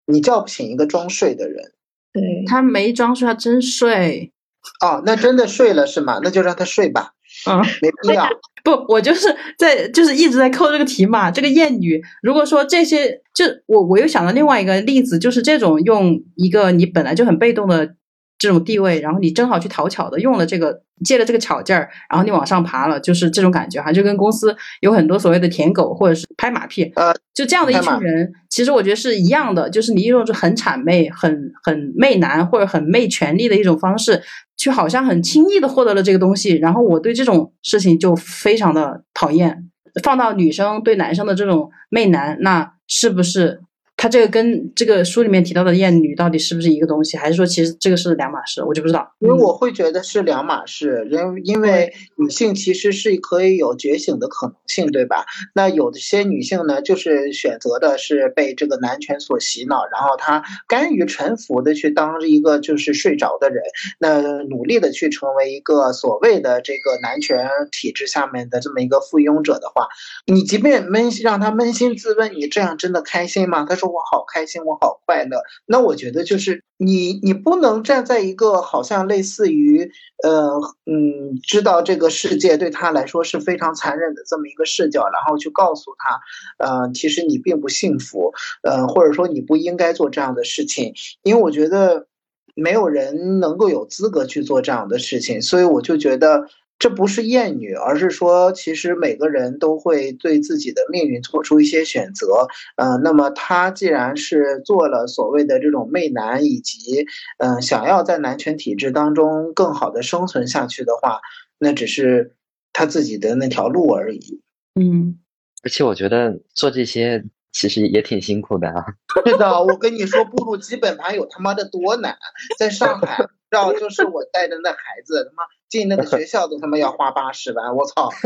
[0.05, 1.71] 你叫不醒一个装睡的人。
[2.11, 4.31] 对他没装睡，他真睡。
[4.79, 6.19] 哦，那真的睡了是吗？
[6.23, 7.13] 那就让他睡吧。
[7.49, 8.29] 嗯，没必要。
[8.63, 11.29] 不，我就是在就是一直在扣这个题嘛。
[11.29, 17.95] 这个谚语，如果说这些，就我我又想到另外一个例子，就是这种用一个你本来就很被动的
[18.43, 34.21] 这种地位，然后你正好去讨巧的用了这个借了这个巧劲儿，然后你往上爬了，就是这种感觉哈，就跟公司有很多所谓的舔狗或者是拍马屁，呃，就这样的一群人，其实我觉得是一样的，就是你用着很谄媚、很很媚男或者很媚权力的一种方式。
[34.55, 39.69] 去好像很轻易的获得了这个东西，然后我对这种事情就非常的讨厌。
[40.03, 43.61] 放到女生对男生的这种媚男，那是不是？
[44.03, 48.61] 他这个跟这个书里面提到的艳女到底是不是一个东西，还是说其实这个是两码事？
[48.61, 49.09] 我就不知道。
[49.19, 55.23] 因为我会觉得是两码事，因因为女性其实是可以有觉醒的可能性，对吧？
[55.55, 63.63] 那有的些女性呢，就是选择的是被这个男权所洗脑，然后她甘于臣服的去当一个就是睡着的人，
[63.99, 69.87] 那努力的去成为一个所谓的这个男权体制下面的这么一个附庸者的话，
[70.25, 73.65] 你即便闷让他扪心自问，你这样真的开心吗？
[73.69, 73.92] 他说。
[73.93, 75.37] 我好开心，我好快乐。
[75.65, 79.91] 那我觉得就是你，你不能站在一个好像类似于，
[80.23, 86.19] 呃，嗯，知道这个世界对他来说是非常残忍的这么一个视角，然后去告诉他，
[86.65, 88.33] 呃，其实你并不幸福，
[88.63, 90.93] 呃，或者说你不应该做这样的事情。
[91.21, 92.07] 因为我觉得
[92.55, 96.47] 没有人能够有资格去做这样的事情，所以我就觉得。
[96.83, 102.49] 这不是厌女，而是说，其实每个人都会对自己的命运做出一些选择。
[102.75, 107.05] 呃，那么他既然是做了所谓的这种媚男，以及
[107.37, 111.21] 嗯，想要在男权体制当中更好的生存下去的话，
[111.57, 112.35] 那只是
[112.73, 114.41] 他自己的那条路而已。
[114.77, 115.19] 嗯，
[115.63, 117.23] 而且我觉得做这些
[117.53, 118.83] 其实也挺辛苦的啊。
[119.25, 122.17] 是的，我跟你说，步入基本盘有他妈的多难，
[122.59, 125.47] 在上海，知道就是我带着那孩子，他妈。
[125.69, 128.11] 进那个学校都他妈要花八十万，我操！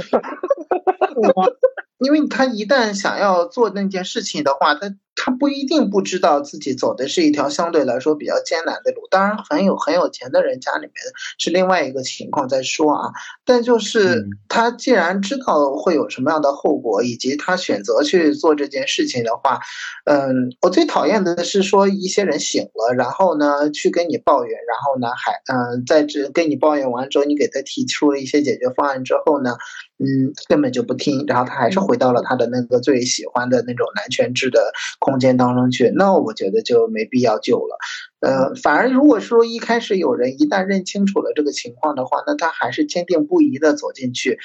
[1.99, 4.95] 因为他一旦想要做那件事情的话，他。
[5.19, 10.93] 他不一定不知道自己走的是一条相对来说比较艰难的路，当然很有很有钱的人家里面
[11.39, 13.09] 是另外一个情况再说啊。
[13.43, 19.59] 但就是他既然知道会有什么样的后果，以及他选择去做这件事情的话，
[20.05, 29.55] 嗯，我最讨厌的是说一些人醒了，然后呢去跟你抱怨，然后呢还嗯在这跟你抱怨完之后，你给他提出了一些解决方案之后呢。
[29.99, 35.91] 嗯，根本就不听，然后他还是回到了他的那个最喜欢的那种男权制的空间当中去。
[35.95, 37.77] 那我觉得就没必要救了。
[38.19, 44.37] 呃，反而如果说一开始有人一旦认清楚了这个情况的话，那他还是坚定不移的走进去，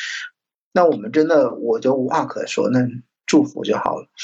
[0.72, 2.80] 那我们真的我就无话可说，那
[3.26, 4.07] 祝福就好了。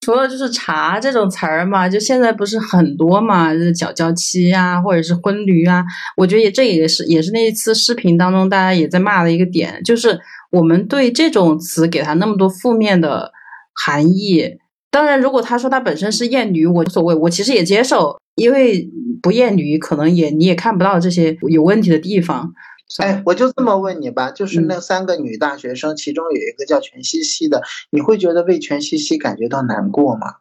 [0.00, 5.84] 除了就是茶这种词儿嘛，就现在不是很多嘛，就是脚脚妻啊，或者是婚驴啊，
[6.16, 10.18] 我觉得也这也是也是那一次视频当中大家也在骂的一个点，就是
[10.50, 13.32] 我们对这种词给他那么多负面的
[13.74, 14.58] 含义。
[14.90, 18.90] 当然，如果他说他本身是厌女，我无所谓，我其实也接受，因为
[19.22, 22.52] 不厌女可能也你也看不到这些有问题的地方。
[22.98, 30.34] 哎，我就这么问你吧，就是那三个女大学生，其中有一个叫全西西的，你会觉得为全西西感觉到难过吗？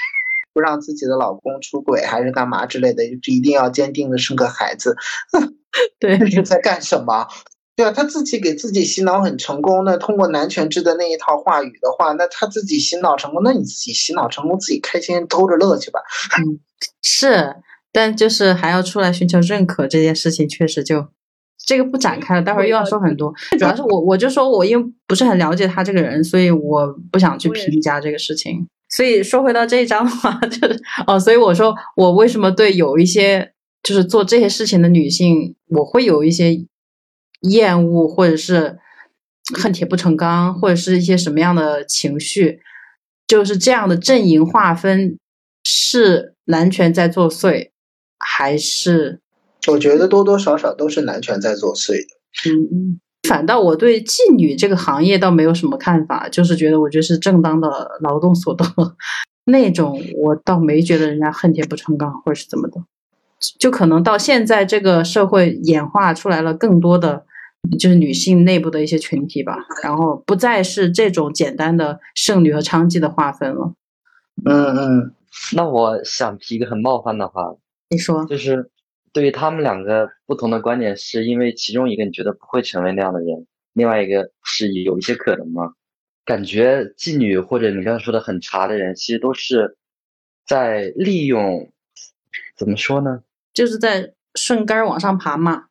[0.52, 4.94] 不让自己的老公出轨，还是干嘛之类的，就一定要坚定的生个孩子？
[5.98, 7.26] 对，这是在干什么？
[7.76, 16.00] 对啊，他自己给自己洗脑很成功，那通过男权制的那一套话语的话，那他自己洗脑成功，那你自己洗脑成功，自己开心偷着乐去吧。
[16.38, 16.60] 嗯，
[17.02, 17.56] 是，
[17.92, 21.08] 但就是还要出来寻求认可这件事情，确实就。
[21.66, 23.32] 这个不展开了，待会儿又要说很多。
[23.58, 28.68] 主要是我，我就说我因为不是很了解他这个人，所以我不想去评价这个事情。
[28.90, 33.52] 所以说回到这一章的话， 就是哦，所以我说我为什么对有一些
[33.82, 36.52] 就是做这些事情的女性，我会有一些
[37.48, 38.78] 厌恶，或者是
[39.56, 42.60] 恨铁不成钢，或者是一些什么样的情绪，
[43.26, 45.18] 就是这样的阵营划分
[45.64, 47.70] 是男权在作祟，
[48.18, 49.20] 还是？
[49.68, 52.50] 我觉得多多少少都是男权在作祟的。
[52.50, 57.68] 嗯，反倒我对妓女这个行业倒没有什么看法，就是觉得我觉得是正当的
[58.00, 58.64] 劳动所得
[59.46, 62.82] 那种，我倒没觉得人家恨铁不成钢或者是怎么的。
[63.58, 67.26] 就可能到现在这个社会演化出来了更多的
[67.78, 73.74] 就是女性内部的一些群体吧，然后不再是这种简单的剩女和娼妓的划分了。
[74.44, 75.14] 嗯嗯，
[75.56, 77.54] 那我想提一个很冒犯的话，
[77.90, 78.70] 你说，就是
[79.12, 85.72] 对于他们两个不同的观点，是因为其中一个你觉得不会成为那样的人，另外一个是有一些可能吗？
[86.24, 89.76] 感觉妓女或者你刚才说的很茶的人，其实都是
[90.46, 91.70] 在利用，
[92.56, 93.22] 怎么说呢？
[93.52, 95.66] 就是在顺杆儿往上爬嘛。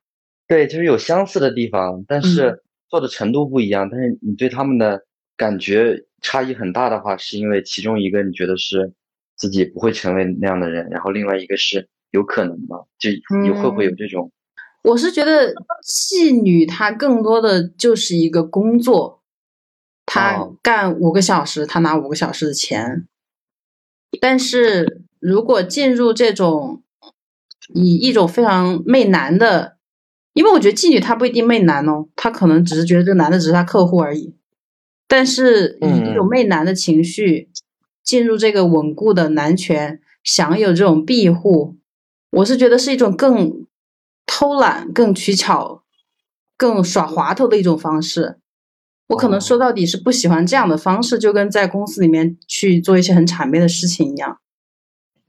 [0.53, 3.89] 对，就是有相似的地方，但是做的程度不一样。
[3.89, 5.03] 但是你对他们的
[5.35, 8.93] 感觉差异很大的话，是因为其中一个你觉得是
[9.35, 12.77] 自己不会成为那样的人，然后另外一个是有可能吗？
[12.99, 13.09] 就
[13.41, 14.31] 你会不会有这种？
[14.83, 19.23] 我是觉得妓女她更多的就是一个工作，
[20.05, 23.07] 她哦干五个小时，她拿五个小时的钱。
[24.21, 26.83] 但是如果进入这种
[27.73, 29.72] 以一种非常媚男的，
[30.33, 34.35] 因为我觉得妓女她不一定媚男哦，她可能只是觉得这个男的只是她客户而已。
[35.07, 37.49] 但是以这种嗯媚男的情绪
[38.03, 41.77] 进入这个稳固的男权，享有这种庇护，
[42.31, 43.67] 我是觉得是一种更
[44.25, 45.83] 偷懒、更取巧、
[46.57, 48.39] 更耍滑头的一种方式。
[49.09, 54.39] 我可能说到底是不喜欢这样的方式，就跟在公司里面去做一些很谄媚的事情一样。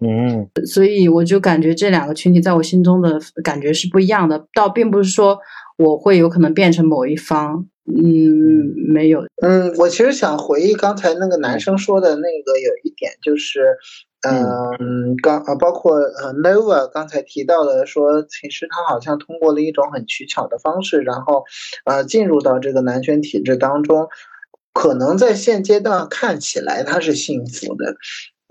[0.00, 0.48] 嗯。
[0.66, 5.38] 所以我就感觉这两个群体在我心中的感觉是不一样的，倒并不是说
[5.76, 13.76] 我会有可能变成某一方，嗯，没有，嗯，我其实想回忆刚才那个男生说的那个有一点，就是，
[14.22, 21.44] 嗯，刚呃，包括呃 Nova 刚才提到的说，其实他好像通过了一种很取巧的方式，然后
[21.84, 24.08] 呃进入到这个男权体制当中，
[24.72, 27.96] 可能在现阶段看起来他是幸福的，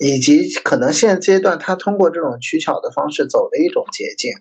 [0.04, 4.34] 以及可能现阶段他通过这种取巧的方式走的一种捷径，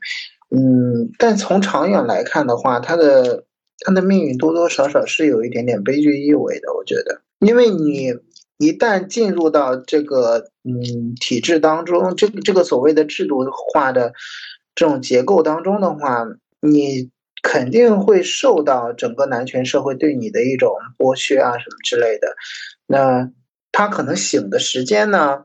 [0.50, 3.44] 嗯，但从长远来看的话，他的
[3.86, 8.12] 他的命运多多少少是有一点点悲剧意味的，我觉得，因为你
[8.58, 14.12] 一旦进入到这个嗯体制当中，这个这个所谓的制度化的
[14.74, 16.24] 这种结构当中的话，
[16.60, 17.10] 你
[17.40, 22.34] 肯定会受到整个男权社会对你的一种剥削啊什么之类的。
[22.86, 23.30] 那
[23.72, 25.44] 他可能醒的时间呢，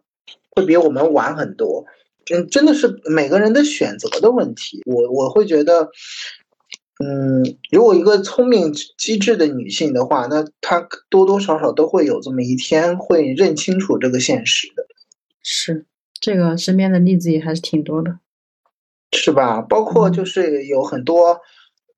[0.58, 1.86] 会比我们晚很多。
[2.34, 4.82] 嗯，真的是每个人的选择的问题。
[4.86, 5.90] 我我会觉得，
[7.00, 14.84] 嗯，如果一个聪明机智的女性的话，那她多多少少都会有这么一天会认清楚这个现实的，
[15.44, 15.86] 是
[16.20, 18.20] 这个身边的例子也还是挺多的。
[19.12, 19.62] 是吧？
[19.62, 21.34] 包括嗯就是有很多。
[21.34, 21.40] 嗯，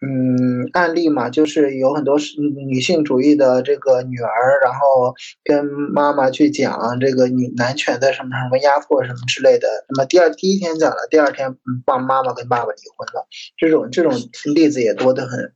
[0.02, 9.68] 嗯案例嘛，就是有很多是女性主义的这个女儿，然后跟妈妈去讲这个女男权的什么什么压迫什么之类的。
[9.90, 13.28] 那么第二第一天讲了，第二天爸妈妈跟爸爸离婚了，
[13.58, 14.14] 这种这种
[14.54, 15.54] 例子也多得很。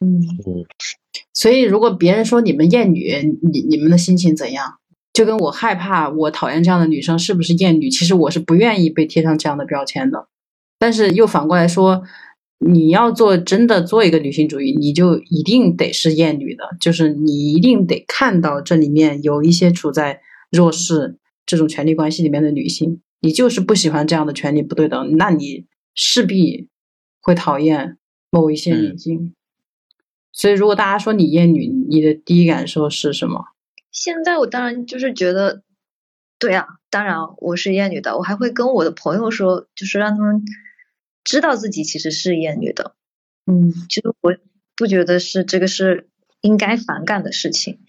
[0.00, 0.22] 嗯
[1.34, 4.74] 所以如果别人说你们厌女，你你们的心情怎样？
[5.12, 7.90] 就跟我害怕、我讨厌这样的女生是不是厌女？
[7.90, 10.26] 其实我是不愿意被贴上这样的标签的。
[10.78, 12.02] 但是又反过来说，
[12.64, 26.68] 你要做真的做一个女性主义，你就一定得是厌女的，就是你一定得看到这里面有一些处在弱势这种权利关系里面的女性，你就是不喜欢这样的权利不对等，那你势必
[27.20, 27.98] 会讨厌
[28.30, 29.34] 某一些女性。
[30.32, 33.44] 所以，如果大家说你厌女，你的第一感受是什么？
[33.90, 35.62] 现在我当然就是觉得，
[36.38, 40.42] 对啊，当然我是厌女的，我还会跟我的朋友说，就是让他们
[41.24, 42.94] 知道自己其实是厌女的。
[43.46, 44.36] 嗯其实我
[44.76, 46.08] 不觉得是这个是
[46.40, 47.80] 应该反感的事情，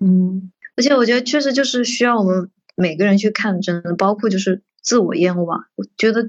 [0.00, 5.60] 嗯而且我觉得确实就是需要我们每个人去看真的，包括就是自我厌恶啊。
[5.76, 6.28] 我觉得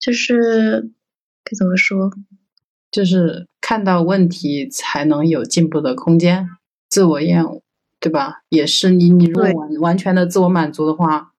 [0.00, 0.90] 就是
[1.44, 2.10] 该怎么说？
[2.90, 6.48] 就是看到问题才能有进步的空间，
[6.88, 7.62] 自我厌恶，
[8.00, 8.42] 对吧？
[8.48, 11.34] 也是你你如果完完全的自我满足的话，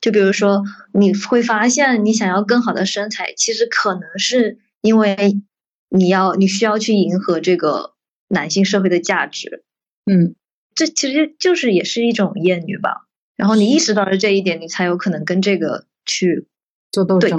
[0.00, 5.40] 就比如说，你会发现你想要更好的身材，其实可能是因为
[5.88, 7.94] 你要你需要去迎合这个
[8.28, 9.64] 男性社会的价值，
[10.10, 10.34] 嗯
[10.74, 13.06] 这其实就是也是一种厌女吧。
[13.36, 16.46] 然后你意识到了这一点，你才有可能跟这个去
[16.90, 17.38] 做斗争。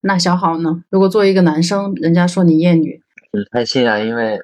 [0.00, 0.84] 那小好呢？
[0.88, 4.40] 如果作为一个男生，人家说你厌女，不是太信啊，因为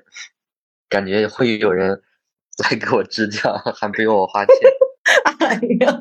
[0.89, 2.03] 感觉会有人
[2.59, 4.55] 来给我支教，还不用我花钱。
[5.41, 6.01] 哎呀，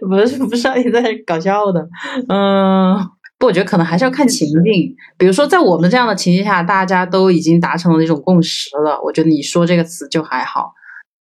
[0.00, 1.88] 不是不是，你在搞笑的，
[2.28, 2.96] 嗯。
[3.38, 4.94] 不，我觉得可能还是要看情境。
[5.18, 10.72] 比如说，在我们这样的情境下，大家都已经达成了一种共识了，我觉得你说这个词就还好。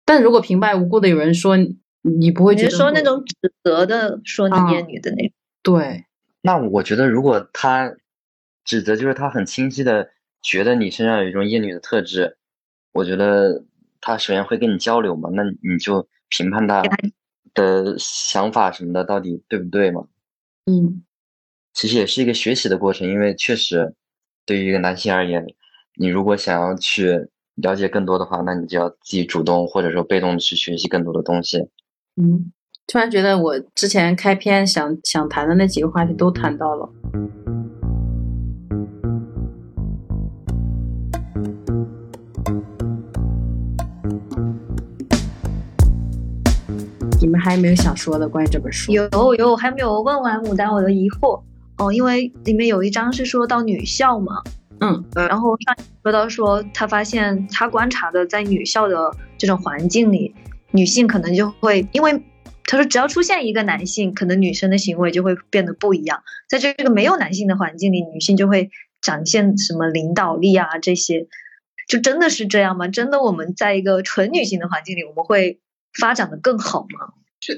[0.05, 3.35] 但如果平白无故的有人说你，不会你觉得会是说那种指
[3.65, 5.33] 责的说啊你厌女的那种。
[5.63, 6.05] 对，
[6.43, 7.91] 那我觉得，如果他
[8.63, 10.11] 指责就是他很清晰的
[10.43, 12.37] 觉得你身上有一种厌女的特质，
[12.93, 13.65] 我觉得
[14.03, 16.07] 他首先会跟你交流嘛，那你就
[16.37, 16.83] 评判他
[17.55, 20.05] 的想法什么的到底对不对嘛？
[20.67, 21.03] 嗯，
[21.75, 23.95] 其实也是一个学习的过程，因为确实
[24.47, 25.47] 对于一个男性而言，
[25.97, 31.59] 你如果想要去了解更多的话，那你就要自己主动或者说被动的去学习更多的东西。
[32.17, 32.53] 嗯，
[32.87, 36.89] 突然觉得我之前开篇想想谈的那几个话题都谈到了。
[47.23, 48.91] 你们还有没有想说的关于这本书？
[48.91, 51.41] 有有，我还没有问完牡丹我的疑惑。
[51.79, 54.43] 哦，因为里面有一章是说到女校嘛，
[54.81, 58.97] 嗯，然后上说到说他发现他观察的在女校的
[59.39, 60.35] 这种环境里，
[60.73, 62.21] 女性可能就会因为
[62.65, 68.69] 他说只要出现一个男性，可能女生的行为就会变得不一样，在这个没有男性的环境里，女性就会
[69.01, 71.29] 展现什么领导力啊这些，
[71.87, 72.89] 就真的是这样吗？
[72.89, 75.61] 真的我们在一个纯女性的环境里，我们会
[75.99, 77.13] 发展的更好吗？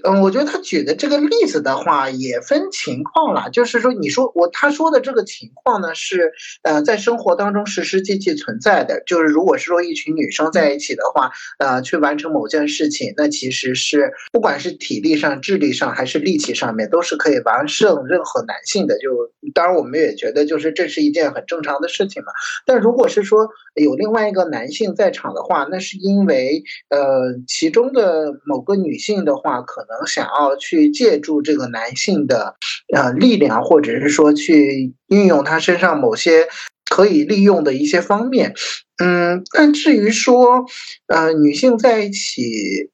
[0.05, 6.33] 嗯，我觉得他举的这个例子的话也分情况了，就是说，你说我他说的这个情况呢，是
[6.63, 9.03] 呃在生活当中实实际际存在的。
[9.05, 18.99] 就是如果是说一群女生在一起的话，呃，去完成某件事情，那其实是不管是体力上、智力上还是力气上面，都是可以完胜任何男性的。
[18.99, 19.11] 就
[19.53, 22.33] 当然我们也觉得，就是这是一件很正常的事情嘛。
[22.65, 29.63] 但如果是说有另外一个男性在场的话，那是因为呃其中的某个女性的话。
[29.75, 32.55] 可能想要去借助这个男性的
[32.95, 36.47] 呃力量，或者是说去运用他身上某些
[36.89, 38.55] 可以利用的一些方面，
[39.03, 40.65] 嗯，但至于说
[41.09, 42.93] 呃女性在一起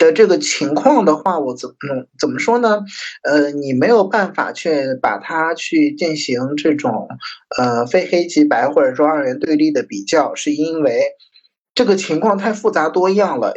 [0.00, 1.74] 的这个情况的话，我怎么
[2.18, 2.80] 怎么说呢？
[3.22, 7.06] 呃，你没有办法去把它去进行这种
[7.56, 11.00] 呃非黑即白或者说二元对立的比较，是因为
[11.76, 13.54] 这个情况太复杂多样了。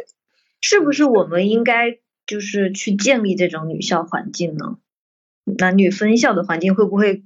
[0.60, 1.98] 是不是我们应该？
[2.30, 4.78] 就是去建立这种女校环境呢，
[5.58, 7.24] 男女分校的环境会不会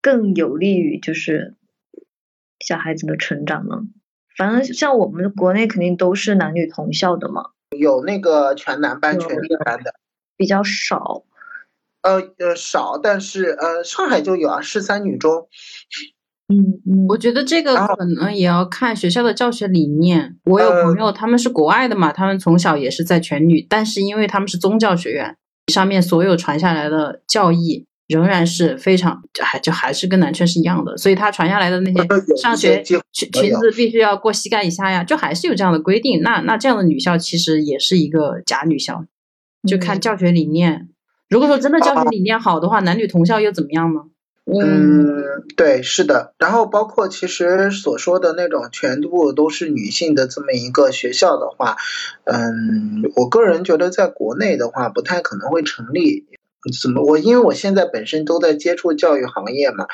[0.00, 1.56] 更有利于就是
[2.64, 3.82] 小孩子的成长呢？
[4.36, 9.92] 反正像我们国内肯定都是男女同校的嘛，有那个全男班、全女班的
[10.36, 11.24] 比较少，
[12.02, 15.48] 呃呃少，但是呃上海就有啊，市三女中。
[16.48, 20.36] 嗯嗯，我觉得这个可能也要看学校的教学理念。
[20.44, 25.36] 我有朋友他们是国外的嘛，他们从小也是在全女，但是因为他们是宗教学院，
[25.72, 36.22] 上面所有传下来的教义仍然是非常还就还是跟男权是一样的，所以他传下来的那些上学裙裙子必须要过膝盖以下呀，就还是有这样的规定。
[36.22, 39.04] 那那这样的女校其实也是一个假女校，
[39.68, 40.88] 就看教学理念。
[41.28, 44.02] 如果说真的教学理念好的话，男女同校又怎么样呢？
[44.48, 46.32] 嗯，对，是的。
[46.38, 51.76] 然后包括其实所说的那种全部都是女性的这么一个学校的话，
[52.22, 56.26] 嗯，我个人觉得在国内的话不太可能会成立。
[56.80, 57.02] 怎么？
[57.02, 59.86] 我因为我现在本身都在接触教育行业嘛，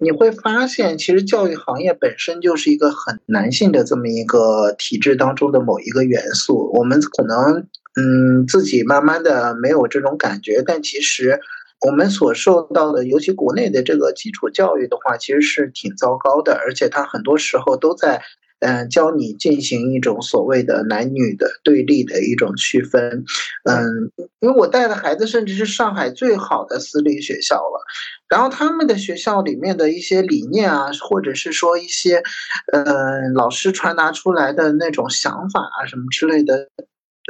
[0.00, 6.70] 你会发现其实教育行业本身就是一个很男性的这么一个体制当中的某一个元素。
[6.72, 7.66] 我们可能
[7.96, 11.40] 嗯自己慢慢的没有这种感觉，但其实。
[11.80, 18.22] 我们所受到的，尤其国内的这个基础教育的话，其实是挺糟糕的，而且它很多时候都在，
[18.60, 23.24] 嗯，教你进行一种所谓的男女的对立的一种区分，
[23.64, 27.82] 嗯，因为我带的孩子甚至是上海最好的私立学校了，
[28.28, 32.22] 然后他们的学校里面的一些理念啊，或者是说一些，
[32.72, 36.68] 嗯，老师传达出来的那种想法啊，什么之类的。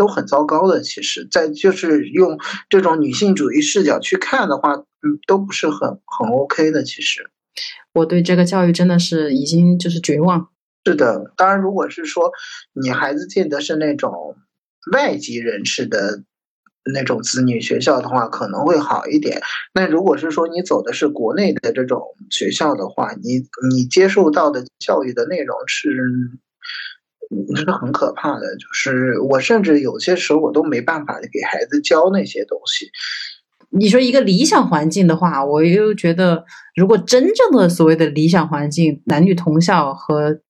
[0.01, 2.39] 都很糟糕的，其实，在就是用
[2.70, 6.82] 这种女性主义视角去看的话，嗯，都不是很很 OK 的。
[6.82, 7.28] 其实，
[7.93, 10.48] 我对这个教育真的是已经就是绝望。
[10.86, 12.32] 是的，当然，如果是说
[12.72, 14.36] 你孩子进的是那种
[14.90, 16.22] 外籍人士的
[16.94, 19.43] 那种子女学校的话，可能会好一点。
[19.74, 22.01] 那如果是说你走的是国内的这种
[22.31, 26.40] 学校的话，你你接受到的教育的内容是。
[27.57, 32.90] 是很可怕的，就是我甚至有些时候我都没办法给孩子教那些东西。
[33.70, 36.44] 你说一个理想环境的话，我又觉得，
[36.74, 40.40] 如果真正的所谓的理想环境，男女同校和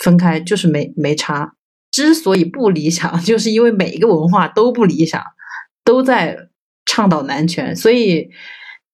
[0.00, 1.54] 分开就是没没差。
[1.90, 5.22] 之所以不理想， 就是因为每一个文化都不理想，
[5.84, 6.48] 都在
[6.84, 8.30] 倡导男权，所以。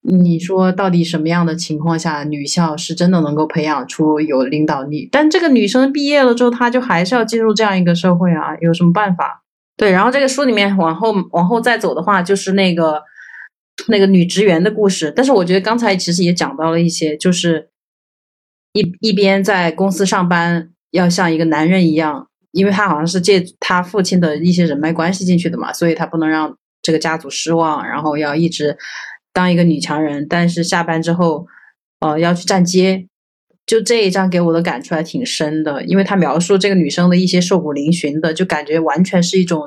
[0.02, 5.09] 你说到底什么样的情况下女校是真的能够培养出有领导力？
[5.12, 9.43] 但这个女生毕业了之后，她就还是要进入这样一个社会啊，有什么办法？
[9.77, 13.02] 对，然后这个书里面往后往后再走的话，就是那个
[13.89, 15.12] 那个女职员的故事。
[15.14, 17.68] 但是我觉得刚才其实也讲到了一些，就是
[18.72, 28.77] 一一边在公司上班要像一个男人一样，因为他好像是借他父亲的一些人脉关系进去的嘛，所以他不能让这个家族失望，然后要一直
[29.32, 30.27] 当一个女强人。
[30.28, 31.47] 但是下班之后，
[32.01, 33.07] 呃，要去站街。
[33.66, 39.62] 就这一章给我的感触还挺深的，因为他描述这个女生的一些瘦骨嶙峋的，就感觉完全是一种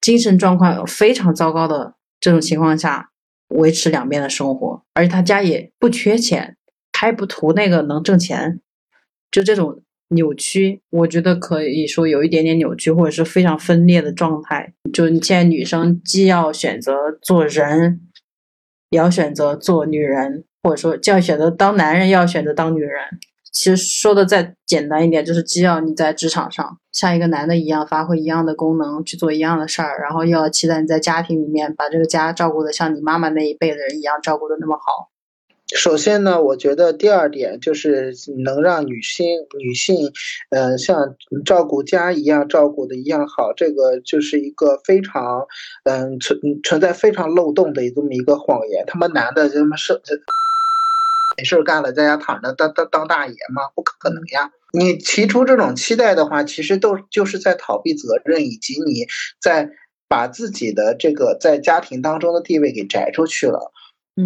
[0.00, 3.10] 精神状况非常糟糕的这种情况下
[3.48, 6.56] 维持两边的生活，而且他家也不缺钱，
[6.98, 8.60] 还不图那个能挣钱，
[9.30, 14.72] 就这种扭曲，我觉得可以说有一点点扭曲，或者是非常分裂的状态。
[14.92, 16.92] 就你现在女生既要选择
[17.22, 18.00] 做人，
[18.92, 20.44] 也要选择做女人。
[20.64, 23.00] 或者说，就要选择当男人，要选择当女人。
[23.52, 35.10] 其实说的再简单一点，就是既要你在职场上像一个男的一样发挥一样的功能，去做一样的事儿，然后又要期待你在家庭里面把这个家照顾的像你妈妈那一辈的人一样照顾的那么好。
[35.74, 38.12] 首先呢，我觉得第二点就是
[38.44, 39.26] 能让女性
[39.58, 40.12] 女性，
[40.50, 45.46] 呃，像照顾家一样照顾的一样好，这个就是一个非常，
[45.84, 48.84] 嗯，存存在非常漏洞的这么一个谎言。
[48.86, 50.00] 他们男的这么是。
[51.38, 53.62] 没事干了，在家躺着当当当大爷吗？
[53.74, 54.50] 不可能呀！
[54.74, 59.06] 你提出这种期待的话，其实都就是在逃避责任，以及你
[59.40, 59.70] 在
[60.08, 63.72] 把自己的这个在家庭当中的地位给摘出去了。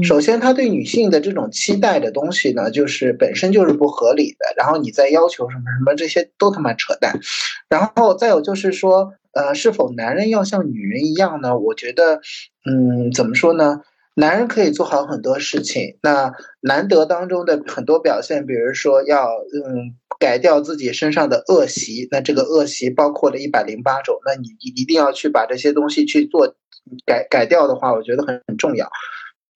[0.02, 4.52] 首先，他对女性的这种期待的东西呢，就是本身就是不合理的。
[4.56, 7.20] 然后你再要求什么什么，这些都他妈扯淡。
[7.68, 11.56] 然后再有就是说，呃，是否男人要像女人一样呢？
[11.58, 12.20] 我觉得，
[12.68, 13.82] 嗯，怎么说呢？
[14.14, 26.56] 男人可以做好很多事情，那难得当中的很多表现，比如说要嗯改掉自己身上的恶习，那这个恶习包括了一百零八种，那你一定要去把这些东西去做
[27.04, 28.90] 改改掉的话，我觉得很很重要。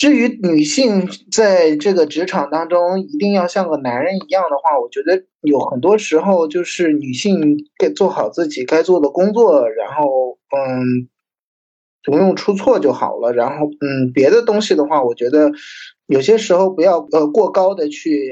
[0.01, 11.09] 至于女性在这个职场当中一定要像个男人一样的话，我觉得有很多时候就是女性该做好自己该做的工作，然后嗯。
[12.03, 15.51] 不用出错就好了，然后嗯，别的东西的话，我觉得
[16.07, 18.27] 有些时候不要呃过高的去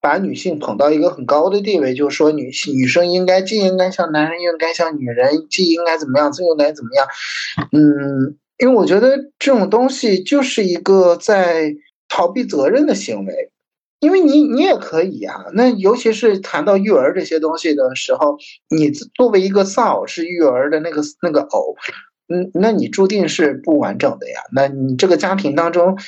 [0.00, 7.06] 把女性捧到一个很高的地位，就是说女性女生应该既应该像男人，又应该像女人，既应该怎么样，又应该怎么样，
[7.72, 11.74] 嗯，因为我觉得这种东西就是一个在
[12.08, 13.50] 逃避责任的行为，
[13.98, 18.38] 因为你你也可以啊，那尤其是谈到育儿这些东西的时候，
[18.70, 21.74] 你作为一个丧偶式育儿的那个那个偶。
[22.28, 24.40] 嗯，那你注定是不完整的呀。
[24.54, 25.98] 那你这个家庭当中，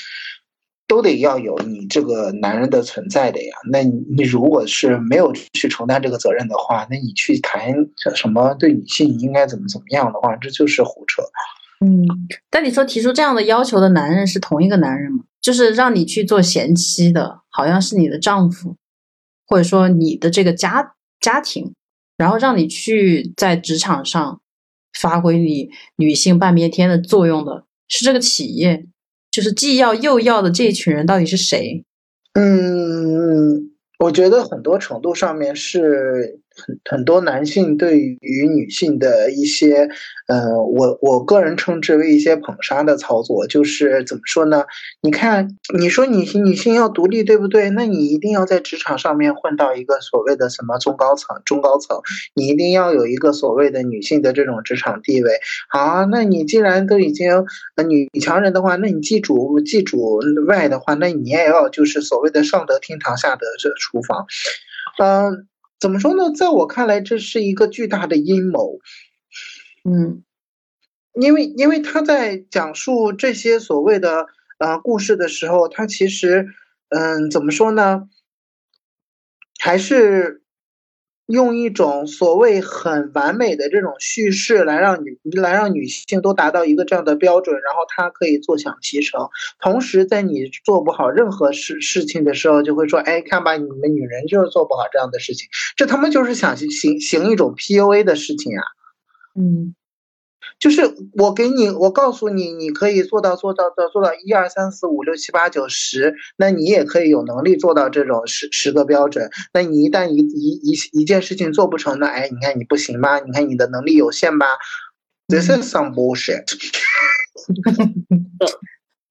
[0.86, 3.56] 都得要有你这个男人的存在的呀。
[3.68, 7.74] 那你如果是没有去承担这个责任的话，那你去谈
[8.14, 11.20] 什么对女性应该怎么怎么样的话，这就是胡扯。
[11.80, 12.06] 嗯，
[12.50, 15.24] 但你说提出这样的要求的男人是同一个男人吗？
[15.40, 18.76] 就是让你去做贤妻的，好像是你的丈夫，
[19.46, 21.74] 或者说你的这个家家庭，
[22.16, 24.40] 然后让你去在职场上。
[25.00, 28.86] 发挥你女性半边天的作用的是这个企业，
[29.28, 31.84] 就是既要又要的这一群人到底是谁？
[32.34, 36.38] 嗯，我觉得很多程度上面是。
[36.66, 39.88] 很很多男性对于女性的一些，
[40.28, 44.64] 呃，我我个人称之为一些捧杀的操作，就是怎么说呢？
[45.02, 47.68] 你看，你说女性女性要独立，对不对？
[47.70, 52.00] 那你一定要在职场上面混到一个所谓的什么中高层、中高层，
[52.34, 55.32] 你一定要有一个所谓的女性的这种职场地位。
[55.68, 57.44] 好，那你既然都已经
[57.86, 64.24] 女强人的话，那你记主记主外的话，那你也要就是所谓的上得厅堂，下得这厨房，
[64.98, 65.46] 嗯。
[65.84, 66.32] 怎么说呢？
[66.34, 68.78] 在我看来，这是一个巨大的阴谋。
[69.84, 70.24] 嗯，
[71.20, 74.24] 因为因为他在讲述这些所谓的
[74.58, 76.46] 呃故事的时候，他其实
[76.88, 78.08] 嗯，怎么说呢？
[79.60, 80.40] 还是。
[81.26, 89.28] 用一种所谓很完美的这种叙事来让女来让女性都达到一个这样的标准，然后她可以坐享其成。
[89.60, 98.62] 同时，在你做不好任何事事情的时候，就会说：“哎，看吧，你们女人就是做不好这样的事情。”这他妈就是想行行一种 PUA 的事情啊！
[99.34, 99.74] 嗯。
[100.58, 100.80] 就是
[101.18, 109.30] 我给你，我告诉你，你可以做到做到做做到一二三四五六七八九十，那你也可以有能力做到这种十十个标准。
[109.52, 113.20] 那你一旦一一一一件事情做不成，那哎，你看你不行吧？
[113.20, 114.46] 你看你的能力有限吧
[115.28, 116.44] ？This is some bullshit。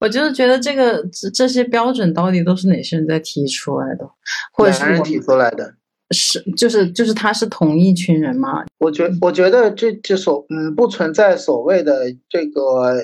[0.00, 4.10] 我就是觉得这个这这些标准到底都是哪些人在提出来的，
[4.52, 5.76] 或者是人提出来的？
[6.10, 8.64] 是，就是就是他是同一群人吗？
[8.78, 12.94] 我觉我觉得这这所嗯不存在所谓的这个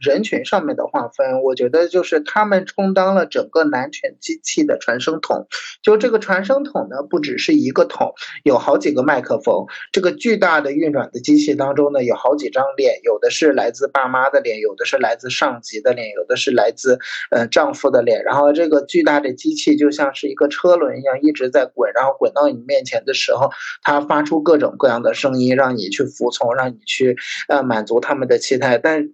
[0.00, 5.46] 人群上面的划分，我觉得就是他们充当了整个男权机器的传声筒。
[5.82, 8.12] 就这个传声筒呢，不只是一个筒，
[8.44, 9.66] 有好几个麦克风。
[9.92, 16.98] 这个巨大的运转的机器当中呢，有好几张脸，有的是来自爸妈的脸，有的是来自上级的脸，有的是来自
[17.30, 18.24] 呃丈夫的脸。
[18.24, 23.50] 然后这个巨大的机器就像是一个车轮一样一直在滚，然后滚到你面前的时候，
[23.82, 27.16] 它发出各种各样的声音，让你去服从，让你去
[27.48, 28.78] 呃满足他们的期待。
[28.78, 29.10] 但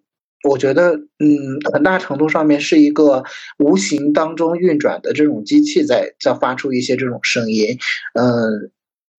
[0.48, 3.24] 我觉得，嗯，很大程度上面是一个
[3.59, 7.77] 无形当中运转的这种机器在在发出一些这种声音，
[8.14, 8.70] 嗯，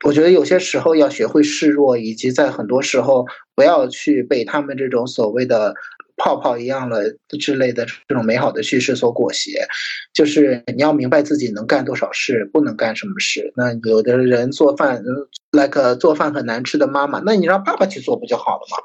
[0.05, 3.25] 我觉得有些时候要学会示弱，以及在很多时候
[3.55, 5.73] 不要去被他们这种所谓的
[6.15, 9.67] 泡泡一样的之类的这种美好的叙事所裹挟，
[10.13, 13.51] 就是你要明白自己能干多少事，不能干什么事。
[13.55, 15.03] 那有的人做饭
[15.51, 18.77] ，like 做饭很难吃的妈妈，那你让爸爸去做不就好了吗？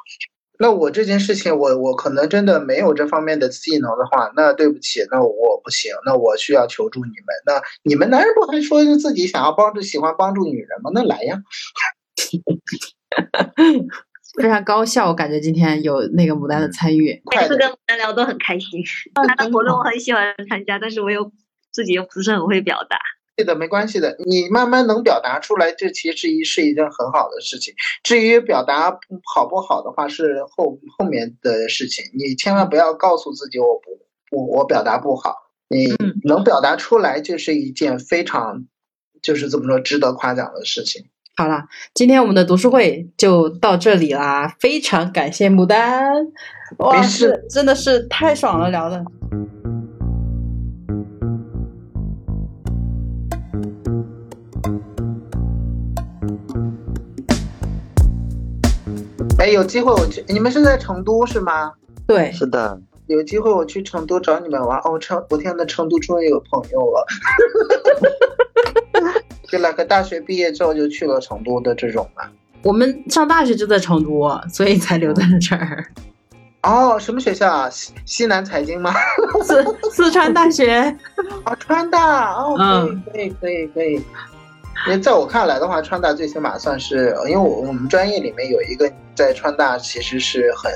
[0.63, 7.27] 那我这件事情，我我可能真的没有这方面的技能的话，那对不起，那我不行，那我需要求助你们。
[7.45, 10.93] 那你们男人不还说自己想要帮助、喜欢帮助女人吗？
[10.95, 11.43] 那来呀！
[14.41, 17.21] 非常高效，我感觉今天有那个牡丹的参与。
[17.37, 18.81] 每次跟牡丹聊都很开心，
[19.15, 21.33] 他的活动我很喜欢参加，但是我又
[21.73, 22.97] 自己又不是很会表达。
[23.35, 27.75] 对的，没关系的，你慢慢能表达出来，这其实一是一件很好的事情。
[28.03, 28.91] 至于表达
[29.35, 32.05] 好不好的话，是后后面的事情。
[32.15, 35.35] 你千万不要告诉自己我不我我表达不好，
[35.69, 35.95] 你
[36.25, 38.67] 能表达出来就是一件非常
[39.23, 41.07] 就是怎么说值得夸奖的事情。
[41.35, 41.65] 好了，
[41.95, 46.05] 今天我们的读书会就到这里啦，非常感谢牡丹，
[46.77, 49.03] 哇，是真的是太爽了，聊的。
[59.53, 61.73] 有机会我去，你们是在成都是吗？
[62.07, 62.81] 对，是的。
[63.09, 64.99] 有机会我去成都找你们玩哦。
[64.99, 67.07] 成，我天呐，成都终于有朋友了。
[69.49, 72.23] 就那个大学毕业之后就去了成都的这种嘛。
[72.63, 75.85] 我们上大学就在成都，所以才留在了这儿。
[76.63, 77.69] 哦，什么学校啊？
[77.69, 78.95] 西西南财经吗？
[79.43, 80.73] 四四川大学。
[81.45, 82.57] 啊， 川大哦，
[83.13, 84.03] 可以可以可以可以。
[84.87, 90.73] 因为在我看来的话，川大最起码算是，因为我我们专业里面有一个在川大其实是很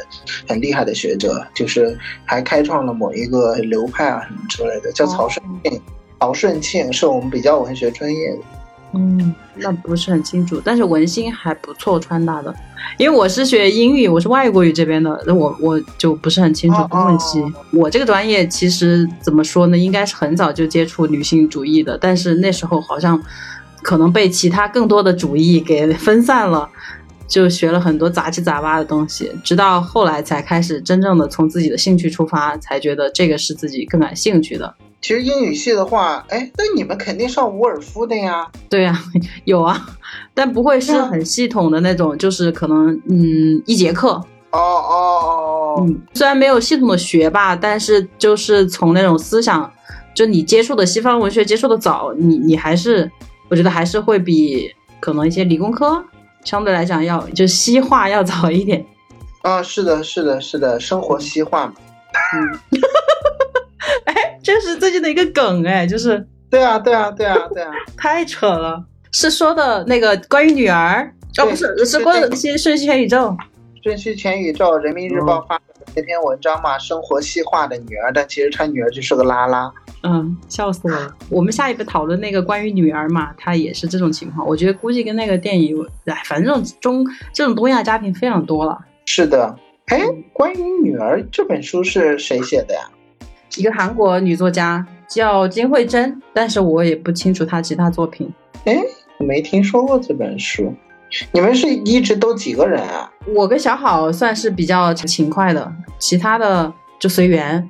[0.48, 5.82] 很厉害的学者，就是还开创了某一个流派啊什么之类的，叫曹顺庆。
[6.20, 8.38] 曹顺庆是我们比较文学专业的。
[8.94, 12.54] 嗯，那不是很清楚，但是文心还不错，川大的。
[12.98, 17.42] 因为我是学英语，我是外国语这边的，那我我就不是很清楚问题。
[17.72, 23.20] 我这个专业其实怎么说呢，应该是很早就接触女性主义的，但是那时候好像。
[23.82, 26.68] 可能被其他更多的主义给分散了，
[27.28, 34.74] 就学了很多杂七杂八的东西，直到后来才开始真正的从自己的兴趣出发，才觉得这个是自己更感兴趣的。
[35.02, 38.46] 其实英语系的话，哎，那你们肯定上伍尔夫的呀？
[38.68, 38.98] 对呀，
[39.44, 39.86] 有啊，
[40.34, 44.20] 但不会是很系统的那种，就是可能嗯一节课。
[44.52, 49.70] 哦哦哦，嗯，虽然没有系统的学吧，但是就是从那种思想，
[50.14, 53.10] 就你接触的西方文学接触的早，你你还是。
[53.48, 56.04] 我觉得还是会比可能一些理工科
[56.44, 58.84] 相对来讲要就西化要早一点。
[59.42, 61.74] 啊，是的，是的，是的，生活西化嘛。
[62.34, 62.80] 嗯，
[64.06, 68.84] 哎，这是最近的一个梗哎，就是对啊，对啊，对啊，对啊， 太扯了。
[69.12, 71.12] 是说的那个关于女儿？
[71.38, 73.36] 哦，不是，是关于些瞬息全宇宙。
[73.84, 75.64] 瞬息全宇宙，人民日报发的
[75.94, 79.72] 那篇文章嘛，生活西化的女儿，但其实她女儿就是个拉拉。
[80.02, 81.14] 嗯，笑死我了。
[81.28, 84.46] 我们下一步讨论那个关于女儿嘛，她也是这种情况。
[84.46, 88.78] 我觉得估计跟那个电影，哎，反正这种中这种东亚家庭非常多了。
[89.04, 89.56] 是的，
[89.86, 90.00] 哎，
[90.32, 92.80] 关于女儿这本书是谁写的呀？
[93.56, 98.32] 一个韩国女作家叫金惠珍，但是我也不清楚她其他作品。
[98.64, 98.80] 哎，
[99.18, 100.72] 没听说过这本书。
[101.32, 103.10] 你们是一直都几个人啊？
[103.34, 107.68] 我跟小好算是比较勤快的，其他的就随缘。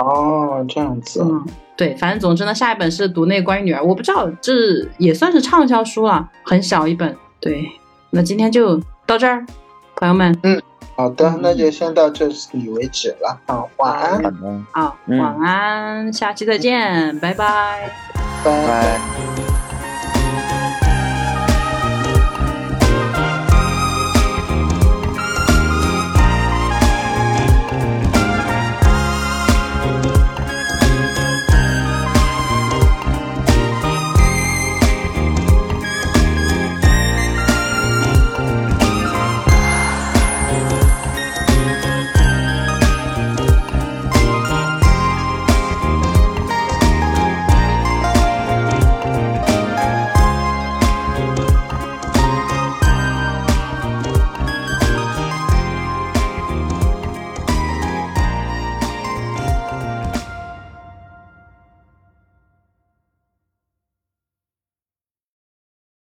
[0.00, 1.44] 哦，这样子，嗯，
[1.76, 4.52] 对，反正总之呢，下一本是读那个关于女儿，我不知道这
[4.96, 7.14] 也算是畅销书了，很小一本。
[7.38, 7.70] 对，
[8.08, 9.44] 那今天就到这儿，
[9.96, 10.34] 朋友们。
[10.42, 10.60] 嗯，
[10.96, 13.38] 好的，那就先到这里为止了。
[13.46, 14.34] 好，晚安。
[14.72, 17.90] 好，晚安，下期再见，拜拜，
[18.42, 19.49] 拜拜。